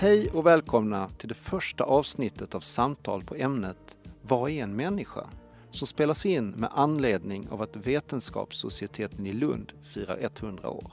[0.00, 5.26] Hej och välkomna till det första avsnittet av samtal på ämnet Vad är en människa?
[5.70, 10.92] som spelas in med anledning av att Vetenskapssocieteten i Lund firar 100 år.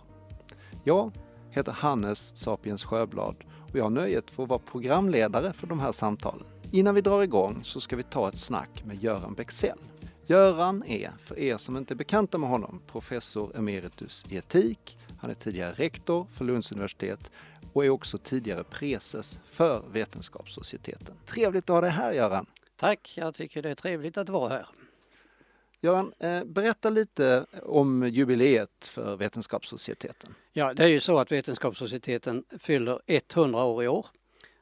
[0.84, 1.12] Jag
[1.52, 3.36] heter Hannes Sapiens Sjöblad
[3.72, 6.46] och jag har nöjet för att vara programledare för de här samtalen.
[6.72, 9.80] Innan vi drar igång så ska vi ta ett snack med Göran Bexell.
[10.26, 14.98] Göran är, för er som inte är bekanta med honom, professor emeritus i etik.
[15.20, 17.32] Han är tidigare rektor för Lunds universitet
[17.74, 21.16] och är också tidigare preses för Vetenskapssocieteten.
[21.26, 22.46] Trevligt att ha dig här Göran!
[22.76, 24.66] Tack, jag tycker det är trevligt att vara här.
[25.82, 30.36] Göran, eh, berätta lite om jubileet för Vetenskapssocieteten.
[30.54, 34.06] Ja, det är ju så att Vetenskapssocieteten fyller 100 år i år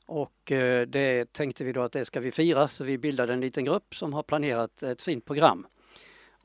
[0.06, 3.42] och eh, det tänkte vi då att det ska vi fira så vi bildade en
[3.42, 5.68] liten grupp som har planerat ett fint program.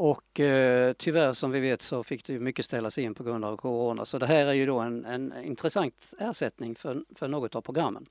[0.03, 3.57] Och eh, tyvärr som vi vet så fick det mycket ställas in på grund av
[3.57, 7.61] corona så det här är ju då en, en intressant ersättning för, för något av
[7.61, 8.07] programmen.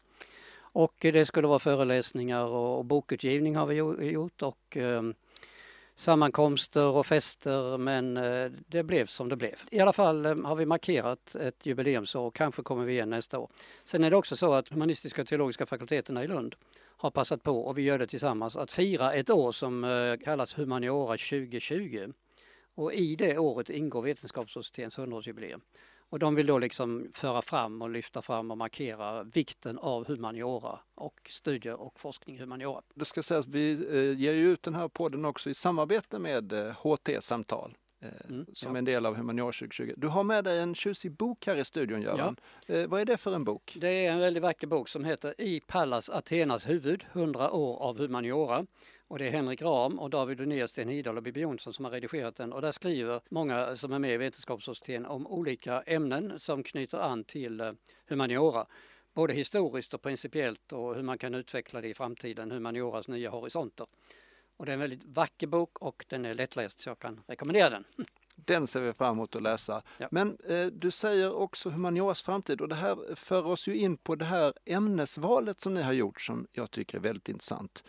[0.60, 3.76] Och eh, det skulle vara föreläsningar och, och bokutgivning har vi
[4.12, 5.02] gjort och eh,
[5.96, 9.56] sammankomster och fester men eh, det blev som det blev.
[9.72, 13.40] I alla fall eh, har vi markerat ett jubileumsår och kanske kommer vi igen nästa
[13.40, 13.50] år.
[13.84, 16.56] Sen är det också så att humanistiska och teologiska fakulteterna i Lund
[17.02, 20.58] har passat på och vi gör det tillsammans att fira ett år som eh, kallas
[20.58, 22.12] Humaniora 2020.
[22.76, 25.62] Och i det året ingår Vetenskapssocietetens 100-årsjubileum.
[26.10, 30.80] Och de vill då liksom föra fram och lyfta fram och markera vikten av humaniora
[30.96, 32.82] och studier och forskning i humaniora.
[32.94, 36.54] Det ska sägas, vi eh, ger ju ut den här podden också i samarbete med
[36.54, 37.78] eh, HT-samtal.
[38.02, 38.78] Eh, mm, som ja.
[38.78, 39.94] en del av Humaniora 2020.
[39.98, 42.36] Du har med dig en tjusig bok här i studion Göran.
[42.66, 42.76] Ja.
[42.76, 43.78] Eh, vad är det för en bok?
[43.82, 47.98] Det är en väldigt vacker bok som heter I Pallas Athenas huvud, 100 år av
[47.98, 48.66] humaniora.
[49.08, 51.92] Och det är Henrik Ram och David Linnér, Sten Hidahl och Bibi Jonsson som har
[51.92, 52.54] redigerat den.
[52.54, 57.24] Och där skriver många som är med i Vetenskapssocieteten om olika ämnen som knyter an
[57.24, 57.72] till eh,
[58.08, 58.66] humaniora.
[59.14, 63.88] Både historiskt och principiellt och hur man kan utveckla det i framtiden, humanioras nya horisonter.
[64.60, 67.70] Och det är en väldigt vacker bok och den är lättläst så jag kan rekommendera
[67.70, 67.84] den.
[68.36, 69.82] Den ser vi fram emot att läsa.
[69.98, 70.08] Ja.
[70.12, 74.16] Men eh, du säger också humanioras framtid och det här för oss ju in på
[74.16, 77.84] det här ämnesvalet som ni har gjort som jag tycker är väldigt intressant.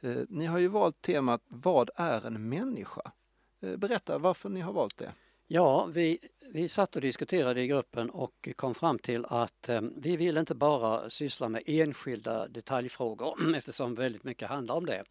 [0.00, 3.12] Eh, ni har ju valt temat Vad är en människa?
[3.60, 5.12] Eh, berätta varför ni har valt det.
[5.46, 6.18] Ja, vi,
[6.52, 10.54] vi satt och diskuterade i gruppen och kom fram till att eh, vi vill inte
[10.54, 15.04] bara syssla med enskilda detaljfrågor eftersom väldigt mycket handlar om det.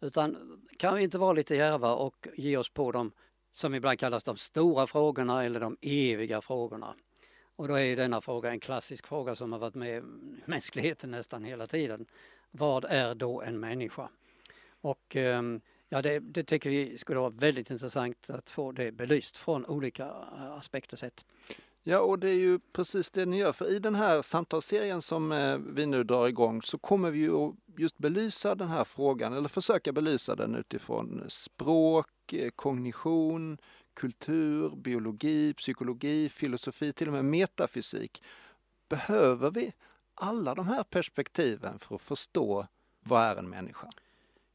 [0.00, 3.12] Utan kan vi inte vara lite järva och ge oss på de
[3.52, 6.94] som ibland kallas de stora frågorna eller de eviga frågorna.
[7.56, 10.04] Och då är ju denna fråga en klassisk fråga som har varit med
[10.44, 12.06] mänskligheten nästan hela tiden.
[12.50, 14.08] Vad är då en människa?
[14.80, 19.36] Och ehm, ja, det, det tycker vi skulle vara väldigt intressant att få det belyst
[19.36, 21.24] från olika eh, aspekter sett.
[21.82, 23.52] Ja, och det är ju precis det ni gör.
[23.52, 27.36] För i den här samtalsserien som eh, vi nu drar igång så kommer vi ju
[27.36, 33.58] att just belysa den här frågan, eller försöka belysa den utifrån språk, eh, kognition,
[33.94, 38.22] kultur, biologi, psykologi, filosofi, till och med metafysik.
[38.88, 39.72] Behöver vi
[40.14, 42.66] alla de här perspektiven för att förstå
[43.00, 43.88] vad är en människa?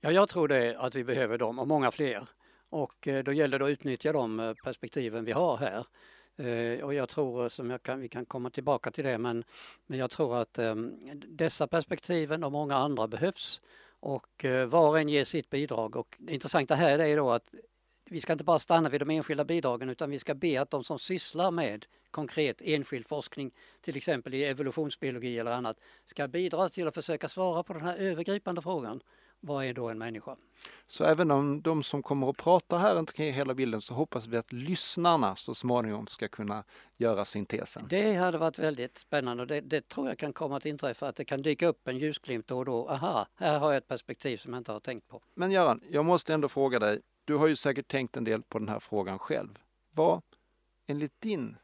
[0.01, 2.27] Ja, jag tror det att vi behöver dem och många fler.
[2.69, 5.85] Och eh, då gäller det att utnyttja de eh, perspektiven vi har här.
[6.37, 9.43] Eh, och jag tror, eh, som jag kan, vi kan komma tillbaka till det, men,
[9.87, 13.61] men jag tror att ehm, dessa perspektiven och många andra behövs.
[13.99, 15.95] Och eh, var och en ger sitt bidrag.
[15.95, 17.49] Och det intressanta här är då att
[18.09, 20.83] vi ska inte bara stanna vid de enskilda bidragen utan vi ska be att de
[20.83, 26.87] som sysslar med konkret enskild forskning, till exempel i evolutionsbiologi eller annat, ska bidra till
[26.87, 29.01] att försöka svara på den här övergripande frågan
[29.45, 30.35] vad är då en människa?
[30.87, 33.93] Så även om de som kommer att prata här inte kan ge hela bilden så
[33.93, 36.63] hoppas vi att lyssnarna så småningom ska kunna
[36.97, 37.85] göra syntesen.
[37.89, 41.15] Det hade varit väldigt spännande och det, det, tror jag kan komma att inträffa att
[41.15, 42.89] det kan dyka upp en ljusglimt då och då.
[42.89, 45.21] Aha, här har jag ett perspektiv som jag inte har tänkt på.
[45.33, 47.01] Men Göran, jag måste ändå fråga dig.
[47.25, 49.59] Du har ju säkert tänkt en del på den här frågan själv.
[49.91, 50.21] Vad,
[50.87, 51.57] enligt din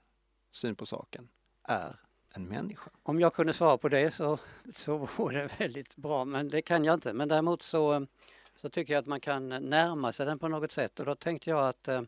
[0.52, 1.28] syn på saken,
[1.64, 1.96] är
[2.34, 2.91] en människa?
[3.03, 4.40] Om jag kunde svara på det så,
[4.73, 7.14] så vore det väldigt bra, men det kan jag inte.
[7.14, 8.08] Men däremot så,
[8.55, 11.50] så tycker jag att man kan närma sig den på något sätt och då tänkte
[11.50, 12.02] jag att eh,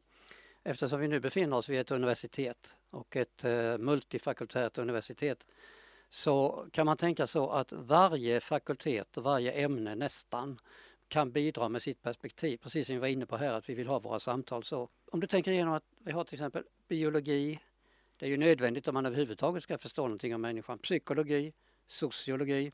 [0.63, 5.47] eftersom vi nu befinner oss vid ett universitet och ett eh, multifakultärt universitet
[6.09, 10.59] så kan man tänka så att varje fakultet och varje ämne nästan
[11.07, 13.88] kan bidra med sitt perspektiv, precis som vi var inne på här att vi vill
[13.88, 14.89] ha våra samtal så.
[15.12, 17.59] Om du tänker igenom att vi har till exempel biologi,
[18.18, 20.77] det är ju nödvändigt om man överhuvudtaget ska förstå någonting om människan.
[20.77, 21.54] Psykologi,
[21.88, 22.71] sociologi,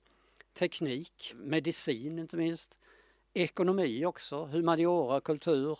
[0.53, 2.77] teknik, medicin inte minst,
[3.33, 5.79] ekonomi också, humaniora, kultur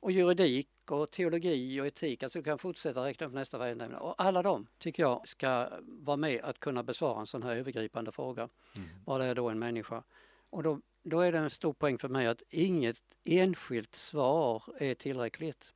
[0.00, 2.22] och juridik och teologi och etik.
[2.22, 4.00] Alltså du kan fortsätta räkna upp nästa varenda.
[4.00, 8.12] Och alla de tycker jag ska vara med att kunna besvara en sån här övergripande
[8.12, 8.48] fråga.
[8.76, 8.88] Mm.
[9.04, 10.02] Vad är då en människa?
[10.50, 14.94] Och då, då är det en stor poäng för mig att inget enskilt svar är
[14.94, 15.74] tillräckligt.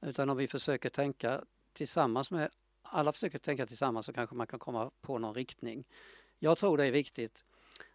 [0.00, 2.50] Utan om vi försöker tänka tillsammans med,
[2.82, 5.84] alla försöker tänka tillsammans så kanske man kan komma på någon riktning.
[6.38, 7.44] Jag tror det är viktigt.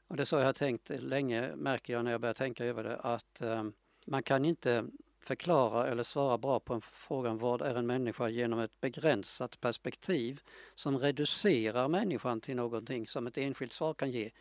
[0.07, 2.83] Och det är så jag har tänkt länge, märker jag när jag börjar tänka över
[2.83, 3.63] det, att eh,
[4.05, 4.85] man kan inte
[5.19, 10.41] förklara eller svara bra på en frågan vad är en människa genom ett begränsat perspektiv
[10.75, 14.31] som reducerar människan till någonting som ett enskilt svar kan ge.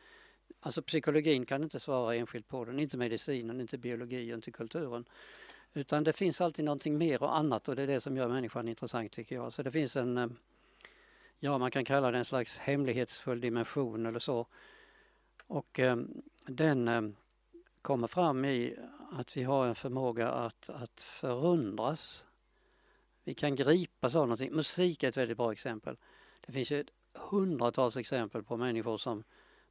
[0.60, 5.04] Alltså psykologin kan inte svara enskilt på den, inte medicinen, inte biologin, inte kulturen.
[5.76, 8.68] Utan det finns alltid någonting mer och annat och det är det som gör människan
[8.68, 9.52] intressant tycker jag.
[9.52, 10.26] Så det finns en, eh,
[11.38, 14.46] ja man kan kalla det en slags hemlighetsfull dimension eller så.
[15.46, 15.96] Och eh,
[16.46, 17.02] den eh,
[17.82, 18.76] kommer fram i
[19.12, 22.26] att vi har en förmåga att, att förundras.
[23.24, 24.52] Vi kan gripas av någonting.
[24.52, 25.96] Musik är ett väldigt bra exempel.
[26.46, 26.84] Det finns ju
[27.14, 29.24] hundratals exempel på människor som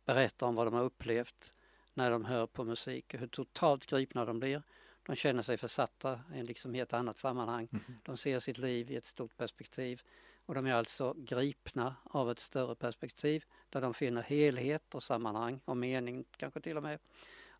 [0.06, 1.54] berättar om vad de har upplevt
[1.94, 4.62] när de hör på musik, hur totalt gripna de blir.
[5.06, 7.68] De känner sig försatta i liksom ett annat sammanhang.
[7.72, 7.84] Mm.
[8.04, 10.02] De ser sitt liv i ett stort perspektiv
[10.46, 15.60] och de är alltså gripna av ett större perspektiv där de finner helhet och sammanhang
[15.66, 17.00] och mening kanske till och med.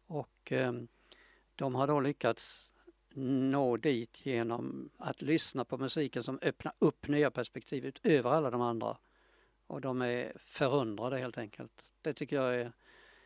[0.07, 0.74] Och eh,
[1.56, 2.74] de har då lyckats
[3.18, 8.62] nå dit genom att lyssna på musiken som öppnar upp nya perspektiv utöver alla de
[8.62, 8.98] andra.
[9.68, 11.91] Och de är förundrade helt enkelt.
[12.01, 12.71] Det tycker jag är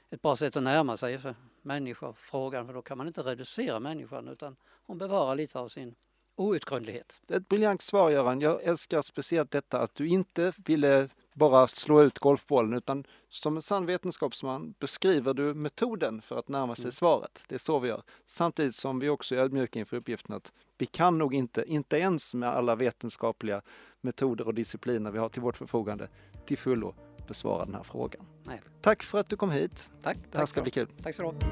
[0.09, 3.79] ett bra sätt att närma sig för människor frågan för då kan man inte reducera
[3.79, 5.95] människan utan hon bevarar lite av sin
[6.35, 7.21] outgrundlighet.
[7.29, 8.41] Ett briljant svar Göran.
[8.41, 13.61] Jag älskar speciellt detta att du inte ville bara slå ut golfbollen utan som en
[13.61, 16.91] sann vetenskapsman beskriver du metoden för att närma sig mm.
[16.91, 17.43] svaret.
[17.47, 18.03] Det är så vi gör.
[18.25, 22.33] Samtidigt som vi också är ödmjuka inför uppgiften att vi kan nog inte, inte ens
[22.33, 23.61] med alla vetenskapliga
[24.01, 26.09] metoder och discipliner vi har till vårt förfogande,
[26.45, 26.95] till fullo
[27.29, 28.25] besvara den här frågan.
[28.43, 28.61] Nej.
[28.81, 29.91] Tack för att du kom hit.
[30.01, 30.17] Tack.
[30.31, 30.87] Det här ska bli kul.
[31.03, 31.47] Tack så du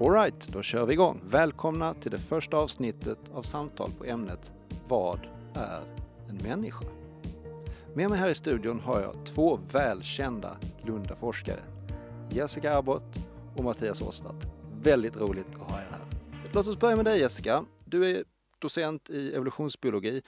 [0.00, 1.20] Alright, då kör vi igång.
[1.24, 4.52] Välkomna till det första avsnittet av samtal på ämnet
[4.88, 5.20] Vad
[5.54, 5.82] är
[6.28, 6.84] en människa?
[7.94, 11.60] Med mig här i studion har jag två välkända Lundaforskare.
[12.30, 13.18] Jessica Arbott
[13.56, 14.46] och Mattias Åsvart.
[14.82, 16.00] Väldigt roligt att ha er här.
[16.52, 17.64] Låt oss börja med dig Jessica.
[17.84, 18.24] Du är
[18.58, 20.22] docent i evolutionsbiologi.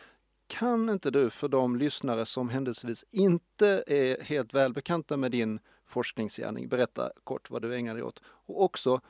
[0.51, 6.69] Kan inte du för de lyssnare som händelsevis inte är helt välbekanta med din forskningsgärning
[6.69, 8.23] berätta kort vad du ägnar dig åt?
[8.25, 9.01] Och också,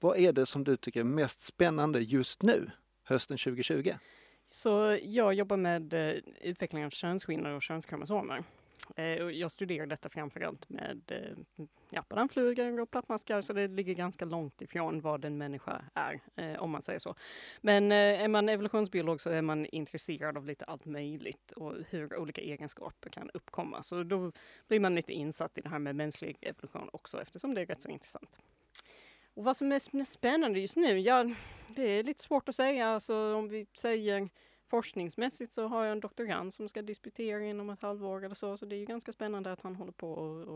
[0.00, 2.70] vad är det som du tycker är mest spännande just nu,
[3.04, 3.92] hösten 2020?
[4.46, 8.44] Så jag jobbar med eh, utveckling av könsskillnader och könskromosomer.
[8.96, 11.38] Eh, jag studerar detta framförallt med eh,
[11.90, 16.62] ja, bananflugor och plattmaskar, så det ligger ganska långt ifrån vad en människa är, eh,
[16.62, 17.14] om man säger så.
[17.60, 22.16] Men eh, är man evolutionsbiolog så är man intresserad av lite allt möjligt och hur
[22.16, 23.82] olika egenskaper kan uppkomma.
[23.82, 24.32] Så då
[24.68, 27.82] blir man lite insatt i det här med mänsklig evolution också, eftersom det är rätt
[27.82, 28.38] så intressant.
[29.34, 30.98] Och vad som är spännande just nu?
[30.98, 31.24] Ja,
[31.68, 32.88] det är lite svårt att säga.
[32.88, 34.28] Alltså, om vi säger
[34.68, 38.56] forskningsmässigt så har jag en doktorand som ska disputera inom ett halvår eller så.
[38.56, 40.12] Så det är ju ganska spännande att han håller på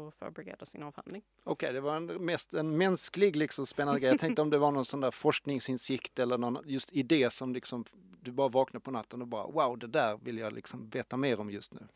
[0.09, 1.23] att förbereda sin avhandling.
[1.45, 4.11] Okej, okay, det var en, mest en mänsklig liksom spännande grej.
[4.11, 7.85] Jag tänkte om det var någon sån där forskningsinsikt eller någon just idé som liksom
[8.23, 11.41] du bara vaknar på natten och bara wow, det där vill jag liksom veta mer
[11.41, 11.89] om just nu.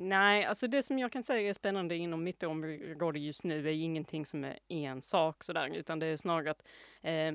[0.00, 3.72] Nej, alltså det som jag kan säga är spännande inom mitt område just nu är
[3.72, 6.62] ingenting som är en sak sådär, utan det är snarare att
[7.02, 7.32] eh,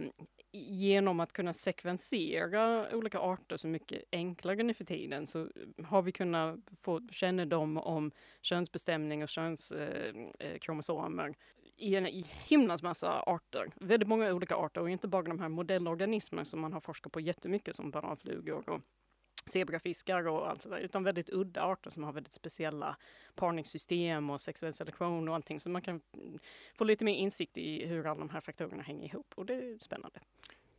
[0.51, 5.49] genom att kunna sekvensera olika arter så mycket enklare nu för tiden så
[5.85, 11.35] har vi kunnat få kännedom om könsbestämning och könskromosomer eh, eh
[11.77, 13.71] i en i himlans massa arter.
[13.75, 17.19] Väldigt många olika arter och inte bara de här modellorganismerna som man har forskat på
[17.19, 18.81] jättemycket som bananflugor och
[19.45, 22.97] zebrafiskar och allt sådär, utan väldigt udda arter som har väldigt speciella
[23.35, 25.59] parningssystem och sexuell selektion och allting.
[25.59, 26.01] Så man kan
[26.77, 29.77] få lite mer insikt i hur alla de här faktorerna hänger ihop och det är
[29.79, 30.19] spännande.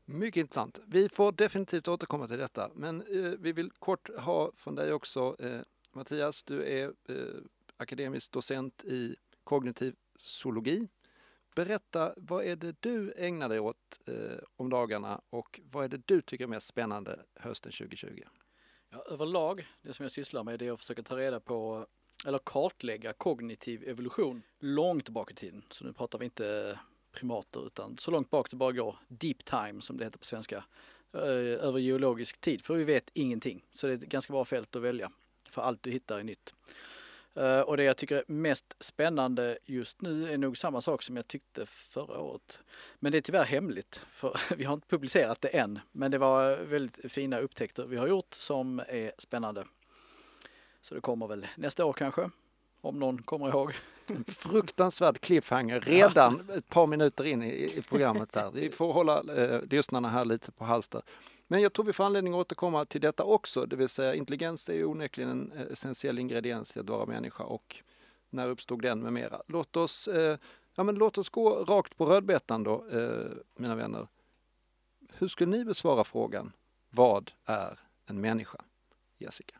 [0.04, 0.80] Mycket intressant.
[0.87, 5.37] Vi får definitivt återkomma till detta, men eh, vi vill kort ha från dig också
[5.38, 5.61] eh,
[5.92, 7.42] Mattias, du är eh,
[7.76, 10.88] akademisk docent i kognitiv zoologi.
[11.54, 16.02] Berätta, vad är det du ägnar dig åt eh, om dagarna och vad är det
[16.06, 18.23] du tycker är mest spännande hösten 2020?
[18.94, 21.86] Ja, överlag, det som jag sysslar med det är att försöka ta reda på
[22.26, 25.62] eller kartlägga kognitiv evolution långt bak i tiden.
[25.70, 26.78] Så nu pratar vi inte
[27.12, 30.64] primater utan så långt bak det bara går, deep time som det heter på svenska,
[31.12, 31.20] eh,
[31.64, 32.64] över geologisk tid.
[32.64, 33.64] För vi vet ingenting.
[33.72, 35.12] Så det är ett ganska bra fält att välja.
[35.50, 36.54] För allt du hittar är nytt.
[37.34, 41.16] Eh, och det jag tycker är mest spännande just nu är nog samma sak som
[41.16, 42.58] jag tyckte förra året.
[42.98, 45.78] Men det är tyvärr hemligt, för vi har inte publicerat det än.
[45.92, 49.64] Men det var väldigt fina upptäckter vi har gjort som är spännande.
[50.80, 52.30] Så det kommer väl nästa år kanske,
[52.80, 53.74] om någon kommer ihåg.
[54.26, 58.50] Fruktansvärd cliffhanger redan ett par minuter in i, i programmet här.
[58.50, 61.02] Vi får hålla eh, lyssnarna här lite på halster.
[61.46, 64.68] Men jag tror vi får anledning att återkomma till detta också, det vill säga intelligens
[64.68, 67.82] är ju onekligen en eh, essentiell ingrediens i att vara människa och
[68.30, 69.42] när uppstod den med mera.
[69.46, 70.38] Låt oss, eh,
[70.74, 74.08] ja, men låt oss gå rakt på rödbetan då, eh, mina vänner.
[75.12, 76.52] Hur skulle ni besvara frågan
[76.90, 78.58] Vad är en människa?
[79.18, 79.56] Jessica?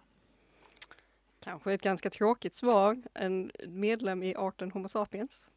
[1.41, 3.03] Kanske ett ganska tråkigt svar.
[3.15, 5.49] En medlem i arten Homo sapiens.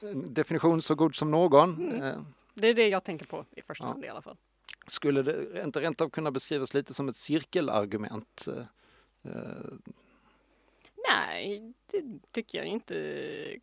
[0.00, 1.92] En definition så god som någon.
[1.92, 2.24] Mm.
[2.54, 3.88] Det är det jag tänker på i första Ja.
[3.88, 4.36] hand i alla fall.
[4.86, 8.46] Skulle det inte rent av kunna beskrivas lite som ett cirkelargument?
[8.48, 9.72] Eh, eh,
[11.08, 12.94] Nej, det tycker jag inte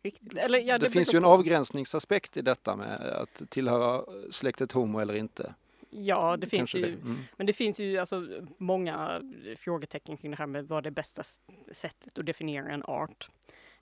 [0.02, 0.38] riktigt.
[0.38, 1.28] Eller, ja, det, finns beror ju en på.
[1.28, 5.54] avgränsningsaspekt i detta med att tillhöra släktet Homo eller inte.
[5.90, 6.94] Ja, det finns Kanske ju.
[6.94, 7.18] Mm.
[7.36, 8.26] Men det finns ju alltså
[8.58, 9.20] många
[9.56, 11.22] frågetecken kring det här med vad det bästa
[11.72, 13.28] sättet att definiera en art.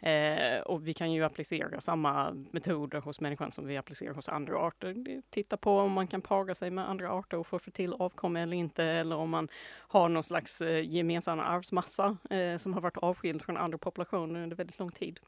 [0.00, 4.58] Eh, och vi kan ju applicera samma metoder hos människan som vi applicerar hos andra
[4.58, 5.22] arter.
[5.30, 8.40] Titta på om man kan para sig med andra arter och få för till avkomma
[8.40, 12.96] eller inte, eller om man har någon slags eh, gemensam arvsmassa eh, som har varit
[12.96, 15.20] avskild från andra populationer under väldigt lång tid.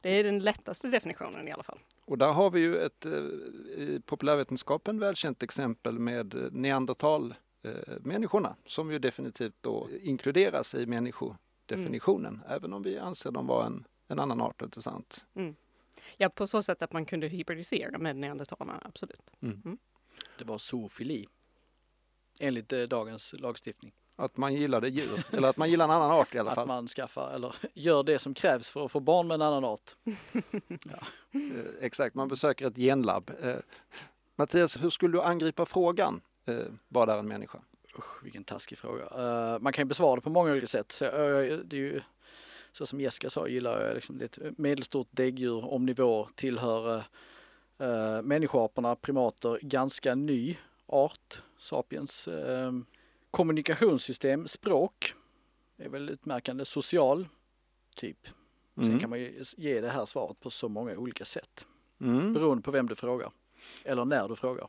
[0.00, 1.78] Det är den lättaste definitionen i alla fall.
[2.04, 8.92] Och där har vi ju ett eh, i populärvetenskapen välkänt exempel med eh, neandertalmänniskorna som
[8.92, 14.40] ju definitivt då inkluderas i människodefinitionen, även om vi anser dem vara en, en annan
[14.40, 15.26] art, inte sant?
[16.16, 19.30] Ja, på så sätt att man kunde hybridisera med neandertalarna, absolut.
[20.38, 21.26] Det var zoofili.
[22.40, 23.92] Enligt eh, dagens lagstiftning.
[24.16, 26.66] Att man gillade djur, eller att man gillar en annan art i alla Att fall.
[26.68, 29.96] man skaffar eller gör det som krävs för att få barn med en annan art.
[31.32, 31.40] Eh,
[31.80, 33.30] exakt, man besöker ett genlabb.
[33.42, 33.56] Eh,
[34.36, 36.20] Mattias, hur skulle du angripa frågan?
[36.44, 36.54] Eh,
[36.88, 37.58] vad är en människa?
[37.98, 39.04] Usch, vilken taskig fråga.
[39.04, 40.92] Eh, man kan ju besvara det på många olika sätt.
[40.92, 42.00] Så, jag- det är ju,
[42.72, 46.96] så som Jessica sa, gillar jag liksom det är ett medelstort däggdjur om nivå tillhör
[46.96, 52.28] uh, människoaporna, primater, ganska ny art, sapiens.
[52.28, 52.72] Eh,
[53.30, 55.14] kommunikationssystem, språk
[55.76, 57.28] är väl utmärkande, social,
[57.96, 58.28] typ.
[58.74, 59.00] Sen Mm.
[59.00, 61.66] kan man ju ge det här svaret på så många olika sätt.
[62.00, 62.32] Mm.
[62.32, 63.30] Beroende på vem du frågar.
[63.84, 64.68] Eller när du frågar.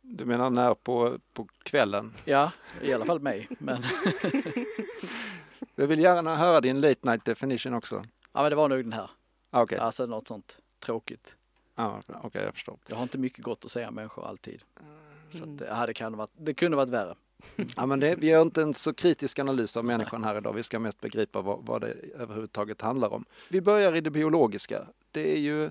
[0.00, 2.12] Du menar när på, på kvällen?
[2.24, 3.48] Ja, i alla fall mig.
[3.58, 3.82] Men
[5.80, 8.04] Jag vill gärna höra din late night definition också.
[8.32, 9.10] Ja men det var nog den här.
[9.50, 11.34] Ah, Okej, Alltså något sånt tråkigt.
[11.74, 12.78] ah, okej, jag förstår.
[12.86, 14.62] Jag har inte mycket gott att säga om människor alltid.
[15.30, 15.54] Så Mm.
[15.54, 17.14] att, ja, det, kan varit, det kunde varit värre.
[17.76, 20.52] Ja, men det, vi gör inte en så kritisk analys av människan här idag.
[20.52, 23.24] Vi ska mest begripa vad, vad det överhuvudtaget handlar om.
[23.48, 24.86] Vi börjar i det biologiska.
[25.10, 25.70] Det är ju,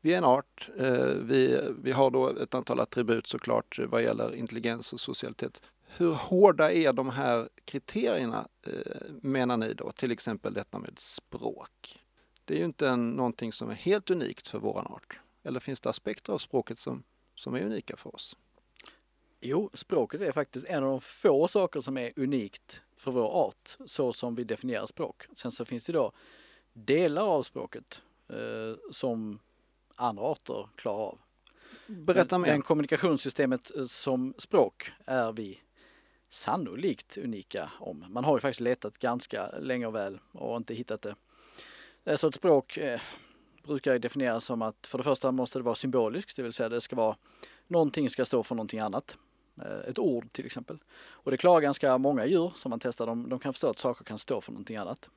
[0.00, 0.68] vi är en art.
[0.78, 5.62] Eh, vi, vi har då ett antal attribut såklart vad gäller intelligens och socialitet.
[5.98, 9.92] Hur hårda är de här kriterierna eh, menar ni då?
[9.92, 12.00] Till exempel detta med språk.
[12.44, 15.20] Det är ju inte en, någonting som är helt unikt för våran art.
[15.42, 17.02] Eller finns det aspekter av språket som,
[17.34, 18.36] som är unika för oss?
[19.40, 23.76] Jo, språket är faktiskt en av de få saker som är unikt för vår art,
[23.86, 25.26] så som vi definierar språk.
[25.36, 26.12] Sen så finns det då
[26.72, 29.38] delar av språket eh, som
[29.94, 31.18] andra arter klarar av.
[31.86, 32.48] Berätta mer.
[32.48, 35.60] Men kommunikationssystemet eh, som språk är vi
[36.28, 38.04] sannolikt unika om.
[38.08, 41.14] Man har ju faktiskt letat ganska länge och väl och inte hittat det.
[42.04, 43.00] Eh, så ett språk eh,
[43.62, 46.68] brukar ju definieras som att för det första måste det vara symboliskt, det vill säga
[46.68, 47.16] det ska vara
[47.66, 49.18] någonting ska stå för någonting annat.
[49.62, 50.78] Eh, ett ord till exempel.
[51.08, 53.06] Och det klarar ganska många djur som man testar.
[53.06, 55.10] De, de kan förstå att saker kan stå för någonting annat.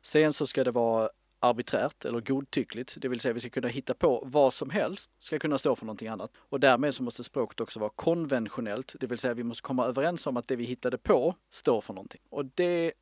[0.00, 1.10] Sen så ska det vara
[1.40, 5.38] arbiträrt eller godtyckligt, det vill säga vi ska kunna hitta på vad som helst ska
[5.38, 6.30] kunna stå för någonting annat.
[6.36, 10.26] Och därmed så måste språket också vara konventionellt, det vill säga vi måste komma överens
[10.26, 12.20] om att det vi hittade på står för någonting.
[12.30, 12.92] Och det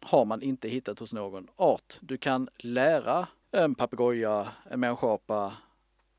[0.00, 1.98] har man inte hittat hos någon art.
[2.00, 5.52] Du kan lära en papegoja, en människoapa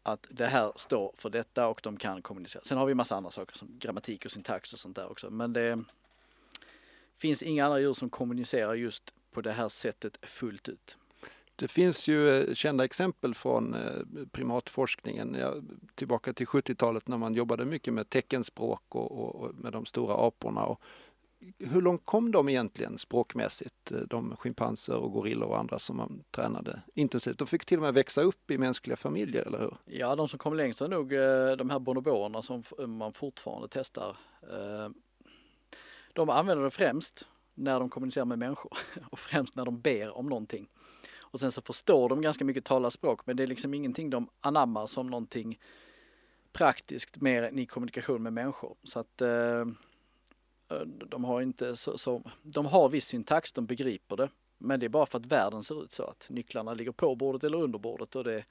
[0.03, 2.63] att det här står för detta och de kan kommunicera.
[2.63, 5.29] Sen har vi massa andra saker som grammatik och syntax och sånt där också.
[5.29, 5.83] Men det
[7.17, 10.97] finns inga andra djur som kommunicerar just på det här sättet fullt ut.
[11.59, 15.53] Det finns ju eh, kända exempel från eh, primatforskningen, ja,
[15.95, 20.27] tillbaka till 70-talet när man jobbade mycket med teckenspråk och, och, och med de stora
[20.27, 20.65] aporna.
[20.65, 20.81] Och
[21.59, 26.23] hur långt kom de egentligen språkmässigt, eh, de schimpanser och gorillor och andra som man
[26.31, 27.37] tränade intensivt?
[27.37, 29.77] De fick till och med växa upp i mänskliga familjer, eller hur?
[29.85, 31.09] Ja, de som kom längst är nog
[31.57, 34.17] de här bonoboerna som man fortfarande testar.
[36.13, 38.77] De använder det främst när de kommunicerar med människor
[39.11, 40.67] och främst när de ber om någonting.
[41.31, 44.85] Och sen så förstår de ganska mycket talarspråk men det är liksom ingenting de anammar
[44.85, 45.59] som någonting
[46.53, 48.75] praktiskt mer än i kommunikation med människor.
[48.83, 49.65] Så att eh,
[51.07, 54.29] de har inte så, så, de har viss syntax, de begriper det.
[54.57, 57.43] Men det är bara för att världen ser ut så att nycklarna ligger på bordet
[57.43, 58.43] eller under bordet och det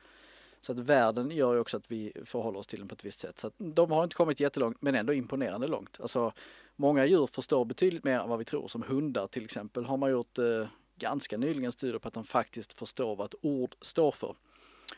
[0.60, 3.20] så att världen gör ju också att vi förhåller oss till den på ett visst
[3.20, 3.38] sätt.
[3.38, 6.00] Så att de har inte kommit jättelångt men ändå imponerande långt.
[6.00, 6.32] Alltså
[6.76, 8.68] många djur förstår betydligt mer än vad vi tror.
[8.68, 12.72] Som hundar till exempel har man gjort eh, ganska nyligen studier på att de faktiskt
[12.72, 14.34] förstår vad ett ord står för.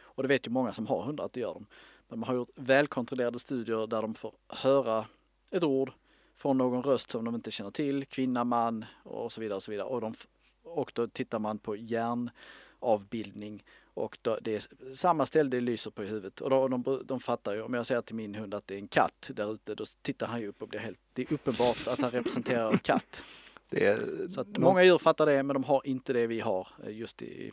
[0.00, 1.66] Och det vet ju många som har hundar att det gör de.
[2.08, 5.06] Men man har gjort välkontrollerade studier där de får höra
[5.50, 5.92] ett ord
[6.34, 9.56] från någon röst som de inte känner till, kvinna, man och så vidare.
[9.56, 9.86] Och, så vidare.
[9.86, 10.14] och, de,
[10.62, 13.64] och då tittar man på hjärnavbildning
[13.94, 17.20] och då, det är samma ställe det lyser på i huvudet och då, de, de
[17.20, 19.74] fattar ju, om jag säger till min hund att det är en katt där ute,
[19.74, 22.78] då tittar han ju upp och blir helt, det är uppenbart att han representerar en
[22.78, 23.22] katt.
[23.70, 27.22] Är, så många djur fattar det men de har inte det vi har eh, just
[27.22, 27.52] i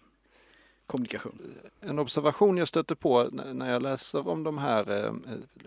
[0.85, 1.55] kommunikation.
[1.79, 5.13] En observation jag stötte på när jag läser om de här eh,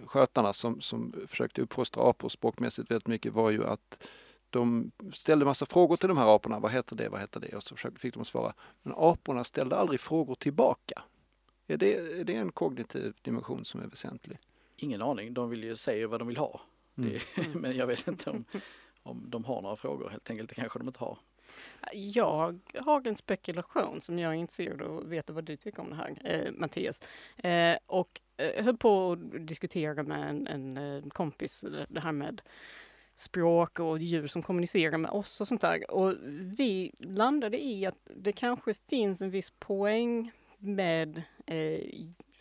[0.06, 4.06] skötarna som, som försökte uppfostra apor språkmässigt väldigt mycket var ju att
[4.50, 6.58] de ställde massa frågor till de här aporna.
[6.58, 7.08] Vad heter det?
[7.08, 7.56] Vad heter det?
[7.56, 8.54] Och så fick de svara.
[8.82, 11.02] Men aporna ställde aldrig frågor tillbaka.
[11.66, 14.38] Är det, är det en kognitiv dimension som är väsentlig?
[14.76, 15.34] Ingen aning.
[15.34, 16.60] De vill ju säga vad de vill ha.
[16.98, 17.10] Mm.
[17.10, 18.44] Det, men jag vet inte om,
[19.08, 20.48] om de har några frågor helt enkelt.
[20.48, 21.18] Det kanske de inte har.
[21.92, 25.90] Jag har en spekulation som jag är intresserad av att veta vad du tycker om
[25.90, 27.02] det här, eh, Mattias.
[27.36, 32.42] Eh, och eh, höll på att diskutera med en, en eh, kompis det här med
[33.14, 35.90] språk och djur som kommunicerar med oss och sånt där.
[35.90, 36.14] Och
[36.58, 41.80] vi landade i att det kanske finns en viss poäng med eh,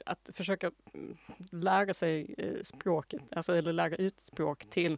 [0.06, 1.18] att försöka mm,
[1.52, 4.98] lära sig eh, språket, alltså eller lära ut språk till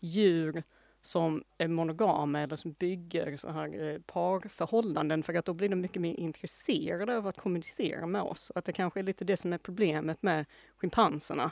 [0.00, 0.62] djur
[1.02, 5.76] som är monogama eller som bygger så här eh, parförhållanden för att då blir de
[5.76, 8.50] mycket mer intresserade av att kommunicera med oss.
[8.50, 11.50] Och att det kanske är lite det som är problemet med schimpanserna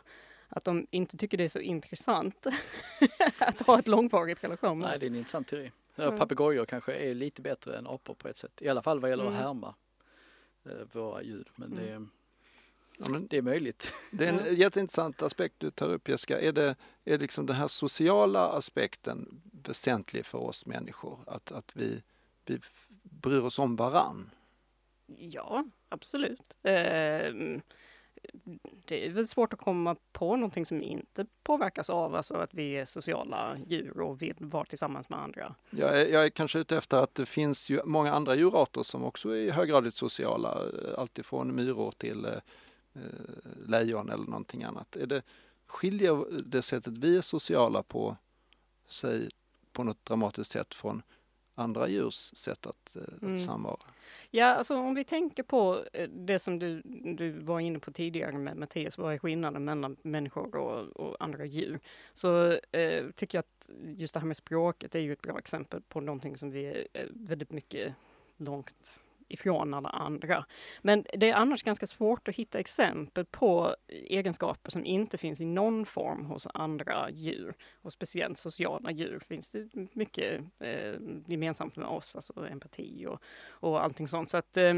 [0.49, 2.47] att de inte tycker det är så intressant
[3.39, 5.01] att ha ett långvarigt relation med Nej, oss.
[5.01, 5.73] det är en intressant teori.
[5.97, 8.63] Papegojor kanske är lite bättre än apor på ett sätt.
[8.63, 9.35] I alla fall vad gäller mm.
[9.35, 9.75] att härma
[10.65, 11.49] eh, våra ljud.
[11.55, 11.85] Men, mm.
[11.85, 12.09] det,
[12.99, 13.93] ja, men det är möjligt.
[14.11, 16.41] Det är en jätteintressant aspekt du tar upp Jessica.
[16.41, 21.19] Är, det, är liksom den här sociala aspekten väsentlig för oss människor?
[21.27, 22.03] Att, att vi,
[22.47, 22.61] vi
[23.03, 24.31] bryr oss om varann?
[25.17, 26.57] Ja, absolut.
[26.63, 27.33] Eh,
[28.85, 32.73] det är väl svårt att komma på någonting som inte påverkas av alltså att vi
[32.73, 35.55] är sociala djur och vill vara tillsammans med andra.
[35.71, 39.05] Jag är, jag är kanske ute efter att det finns ju många andra djurarter som
[39.05, 40.59] också är höggradigt sociala,
[40.99, 42.41] alltifrån myror till eh, eh,
[43.67, 44.97] lejon eller någonting annat.
[44.97, 45.23] Är det,
[45.67, 48.17] skiljer det sättet vi är sociala på
[48.89, 49.29] sig
[49.73, 51.03] på något dramatiskt sätt från
[51.59, 53.35] andra djurs sätt att, eh, mm.
[53.35, 53.77] att samvara.
[54.31, 56.83] Ja, alltså om vi tänker på eh, det som du,
[57.17, 61.45] du var inne på tidigare med Mattias, vad är skillnaden mellan människor och, och andra
[61.45, 61.81] djur?
[62.13, 65.81] Så eh, tycker jag att just det här med språket är ju ett bra exempel
[65.89, 67.95] på någonting som vi är väldigt mycket
[68.37, 70.45] långt ifrån alla andra.
[70.83, 75.45] Men det är annars ganska svårt att hitta exempel på egenskaper som inte finns i
[75.45, 77.55] någon form hos andra djur.
[77.83, 80.95] Och speciellt sociala djur finns det mycket eh,
[81.27, 84.31] gemensamt med oss, alltså empati och, och allting sånt.
[84.31, 84.75] Så att eh,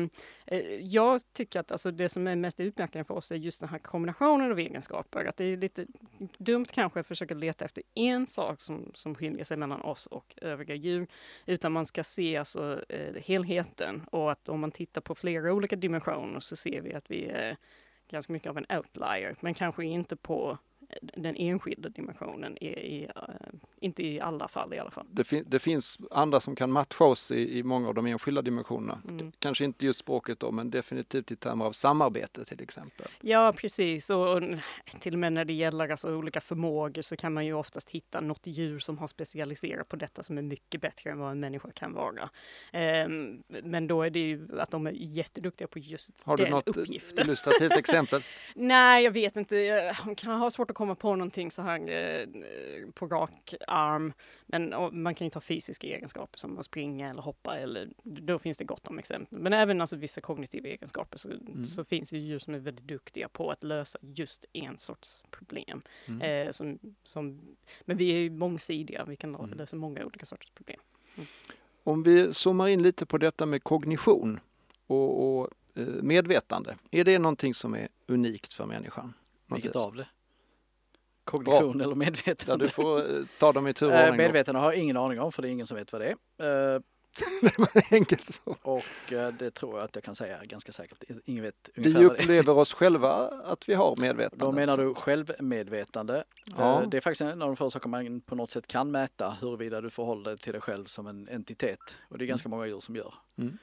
[0.47, 3.69] eh, jag tycker att alltså, det som är mest utmärkande för oss är just den
[3.69, 5.25] här kombinationen av egenskaper.
[5.25, 5.87] Att det är lite
[6.39, 10.35] dumt kanske att försöka leta efter en sak som, som skiljer sig mellan oss och
[10.37, 11.07] övriga djur,
[11.47, 15.53] utan man ska se alltså eh, helheten och att att om man tittar på flera
[15.53, 17.57] olika dimensioner så ser vi att vi är
[18.11, 20.59] ganska mycket av en outlier, men kanske inte på
[21.03, 23.12] den enskilda dimensionen, i, i, uh,
[23.81, 25.07] inte i alla fall i alla fall.
[25.11, 28.42] Det, fin det, finns andra som kan matcha oss i, i många av de enskilda
[28.42, 29.03] dimensionerna.
[29.09, 29.33] Mm.
[29.38, 33.07] Kanske inte just språket då, men definitivt i termer av samarbete till exempel.
[33.20, 34.11] Ja, precis.
[34.11, 34.42] Och, och
[35.00, 38.20] till och med när det gäller alltså olika förmågor så kan man ju oftast hitta
[38.20, 41.70] något djur som har specialiserat på detta som är mycket bättre än vad en människa
[41.74, 42.31] kan vara.
[43.07, 46.85] Um, men då är det ju att de är jätteduktiga på just den uppgiften.
[46.85, 48.22] Har du något illustrativt exempel?
[48.55, 49.57] Nej, jag vet inte.
[49.57, 52.27] Jag kan ha svårt att komma på någonting så här eh,
[52.95, 54.12] på rak arm.
[54.47, 58.59] Men man kan ju ta fysiska egenskaper som att springa eller hoppa eller då finns
[58.59, 59.38] det gott om exempel.
[59.38, 61.66] Men även alltså vissa kognitiva egenskaper så, mm.
[61.66, 65.83] så finns det djur som är väldigt duktiga på att lösa just en sorts problem.
[66.07, 66.47] Mm.
[66.47, 67.40] Eh, som, som,
[67.81, 69.51] men vi är ju mångsidiga, vi kan mm.
[69.51, 70.81] lösa många olika sorters problem.
[71.14, 71.27] Mm.
[71.85, 74.40] Om vi zoomar in lite på detta med kognition
[74.87, 76.77] och, och eh, medvetande.
[76.90, 79.14] Är det någonting som är unikt för människan?
[79.47, 80.07] Vilket av det?
[81.31, 82.64] Kognition eller medvetande.
[82.64, 85.21] Ja, du får eh, ta dem i tur och Eh, medvetande har jag ingen aning
[85.21, 86.75] om för det är ingen som vet vad det är.
[86.75, 86.81] Eh,
[87.43, 88.57] Det var enkelt så.
[88.62, 88.85] och
[89.38, 91.05] det tror jag att jag kan säga ganska säkert.
[91.25, 93.12] Ingen vet Vi ungefär upplever oss själva
[93.45, 94.45] att vi har medvetande.
[94.45, 96.25] Då menar du självmedvetande.
[96.57, 96.83] Ja.
[96.90, 99.81] Det är faktiskt en av de få saker man på något sätt kan mäta huruvida
[99.81, 101.99] du förhåller dig till dig själv som en entitet.
[102.09, 103.14] Och det är ganska många djur som gör.
[103.38, 103.59] Mm.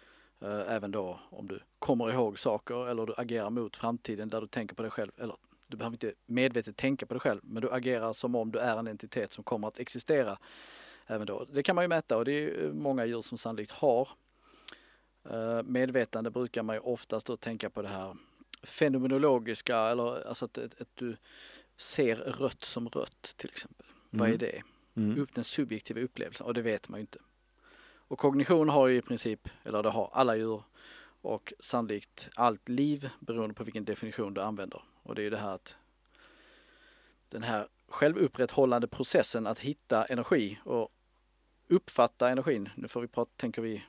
[0.68, 4.76] Även då om du kommer ihåg saker eller du agerar mot framtiden där du tänker
[4.76, 5.12] på dig själv.
[5.18, 5.36] Eller
[5.68, 8.78] du behöver inte medvetet tänka på dig själv men du agerar som om du är
[8.78, 10.38] en entitet som kommer att existera.
[11.08, 11.46] Även då.
[11.52, 14.10] Det kan man ju mäta och det är ju många djur som sannolikt har.
[15.30, 18.18] Eh, Medvetande brukar man ju oftast då tänka på det här
[18.64, 21.18] fenomenologiska eller alltså att, att, att du
[21.78, 23.86] ser rött som rött till exempel.
[24.10, 24.38] Vad är Mm.
[24.38, 24.62] det?
[24.96, 25.20] Mm.
[25.20, 27.20] upp den subjektiva upplevelsen och det vet man ju inte.
[28.10, 30.64] Och kognition har ju i princip, eller det har alla djur
[31.22, 34.82] och sannolikt allt liv beroende på vilken definition du använder.
[35.08, 35.78] Och det är ju det här att
[37.30, 40.90] den här självupprätthållande processen att hitta energi och
[41.68, 42.70] uppfatta energin.
[42.76, 43.84] Nu får vi prata, tänker vi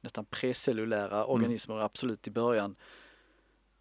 [0.00, 2.76] nästan precellulära organismer absolut i början.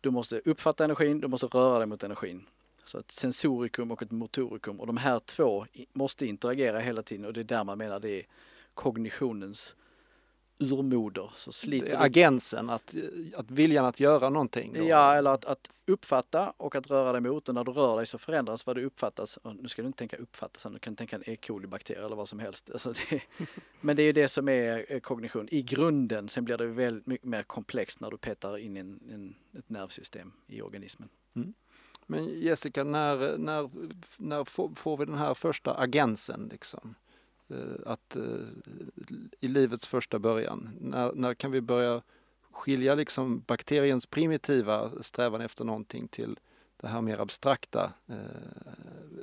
[0.01, 2.45] Du måste uppfatta energin, du måste röra dig mot energin.
[2.83, 7.33] Så ett sensorikum och ett motorikum och de här två måste interagera hela tiden och
[7.33, 8.25] det är där man menar det är
[8.73, 9.75] kognitionens
[10.59, 11.31] urmoder.
[11.35, 12.95] Så sliter Agensen, att,
[13.35, 14.73] att viljan att göra någonting.
[14.73, 14.83] Då.
[14.83, 18.05] Ja, eller att, att uppfatta och att röra dig mot och när du rör dig
[18.05, 19.37] så förändras vad du uppfattas.
[19.37, 21.35] Och nu ska du inte tänka uppfattas, du kan tänka en E.
[21.35, 22.71] coli-bakterie eller vad som helst.
[22.71, 23.21] Alltså det,
[23.81, 26.29] men det är ju det som är eh, kognition i grunden.
[26.29, 30.31] Sen blir det väldigt mycket mer komplext när du petar in en, en, ett nervsystem
[30.47, 31.09] i organismen.
[32.05, 33.69] Men Jessica, när, när,
[34.17, 36.95] när får, får vi den här första agensen liksom?
[37.49, 38.23] Eh, Att eh,
[39.39, 42.01] i livets första början, när, när kan vi börja
[42.51, 46.39] skilja liksom bakteriens primitiva strävan efter någonting till
[46.77, 48.15] det här mer abstrakta eh,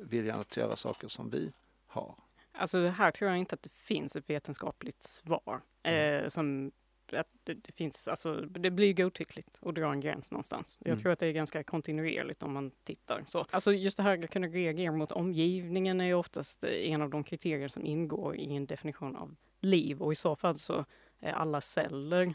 [0.02, 1.52] viljan att göra saker som vi
[1.86, 2.14] har?
[2.52, 5.60] Alltså här tror jag inte att det finns ett vetenskapligt svar.
[5.82, 6.72] Eh, som
[7.12, 10.78] att det, det finns, alltså det blir godtyckligt att dra en gräns någonstans.
[10.80, 10.98] Jag Mm.
[10.98, 13.46] tror att det är ganska kontinuerligt om man tittar så.
[13.50, 17.68] Alltså just det här att kunna reagera mot omgivningen är oftast en av de kriterier
[17.68, 20.84] som ingår i en definition av liv och i så fall så
[21.20, 22.34] är alla celler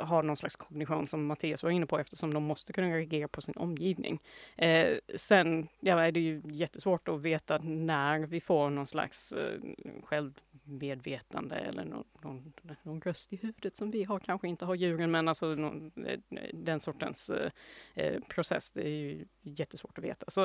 [0.00, 3.40] har någon slags kognition som Mattias var inne på eftersom de måste kunna reagera på
[3.40, 4.20] sin omgivning.
[4.56, 9.60] Eh, sen ja, är det ju jättesvårt att veta när vi får någon slags eh,
[10.04, 15.10] självmedvetande eller någon, någon, någon röst i huvudet som vi har, kanske inte har djuren,
[15.10, 16.18] men alltså någon, eh,
[16.52, 17.50] den sortens eh,
[17.94, 20.30] eh, process, det är ju jättesvårt att veta.
[20.30, 20.42] Så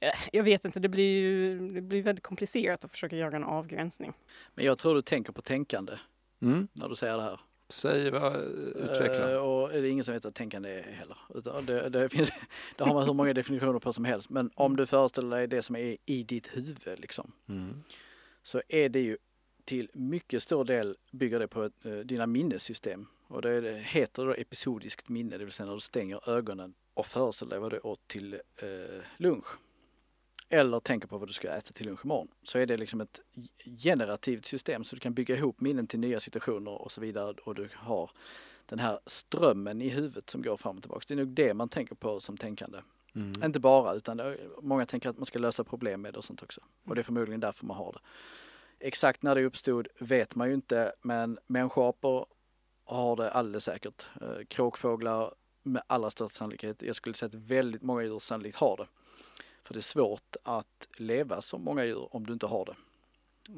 [0.00, 3.44] eh, jag vet inte, det blir ju det blir väldigt komplicerat att försöka göra en
[3.44, 4.12] avgränsning.
[4.54, 5.92] Men jag tror du tänker på tänkande
[6.42, 6.68] Mm.
[6.72, 7.40] när du säger det här.
[7.72, 8.36] Säg vad,
[8.76, 9.32] utveckla.
[9.32, 11.16] Eh, och det är ingen som vet vad tänkande är heller.
[11.34, 12.32] Utan det, det, finns,
[12.76, 14.30] det har man hur många definitioner på som helst.
[14.30, 17.82] Men om du föreställer dig det som är i ditt huvud liksom, Mm.
[18.42, 19.16] så är det ju
[19.64, 23.06] till mycket stor del bygger det på ett, eh, dina minnessystem.
[23.28, 27.06] Och det, det heter då episodiskt minne, det vill säga när du stänger ögonen och
[27.06, 29.46] föreställer dig vad du åt till eh, lunch.
[30.54, 32.28] Eller tänker på vad du ska äta till lunch imorgon.
[32.42, 33.20] Så är det liksom ett
[33.78, 37.54] generativt system så du kan bygga ihop minnen till nya situationer och så vidare och
[37.54, 38.10] du har
[38.66, 41.04] den här strömmen i huvudet som går fram och tillbaka.
[41.08, 42.78] Det är nog det man tänker på som tänkande.
[43.14, 43.44] Mm.
[43.44, 46.60] Inte bara utan många tänker att man ska lösa problem med det och sånt också.
[46.84, 47.98] Och det är förmodligen därför man har det.
[48.86, 52.26] Exakt när det uppstod vet man ju inte men människoapor
[52.84, 54.06] har det alldeles säkert.
[54.20, 56.82] Eh, Kråkfåglar med allra största sannolikhet.
[56.82, 58.86] Jag skulle säga att väldigt många djur sannolikt har det.
[59.64, 62.76] För det är svårt att leva som många djur om du inte har det.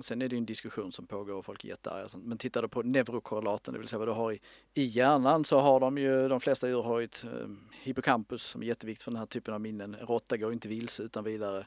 [0.03, 2.19] Sen är det en diskussion som pågår och folk är jättearga och.
[2.19, 4.41] Men tittar du på neurokorrelaten, det vill säga vad du har i,
[4.75, 7.49] i hjärnan så har de ju, de flesta djur har ju ett eh,
[7.83, 9.95] hippocampus som är jätteviktigt för den här typen av minnen.
[9.95, 11.67] En råtta går inte vilse utan vidare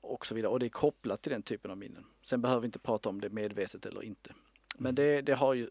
[0.00, 0.52] och så vidare.
[0.52, 2.04] Och det är kopplat till den typen av minnen.
[2.22, 4.34] Sen behöver vi inte prata om det medvetet eller inte.
[4.76, 5.70] Men det, det har ju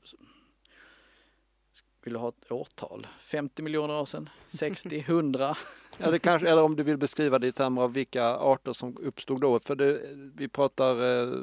[2.04, 3.08] vill du ha ett årtal?
[3.19, 4.30] 50 miljoner år sedan?
[4.54, 5.00] 60?
[5.00, 5.58] 100?
[6.01, 8.97] Ja, det kanske, eller om du vill beskriva det i termer av vilka arter som
[8.97, 9.59] uppstod då.
[9.59, 10.01] För det,
[10.35, 11.33] vi pratar eh,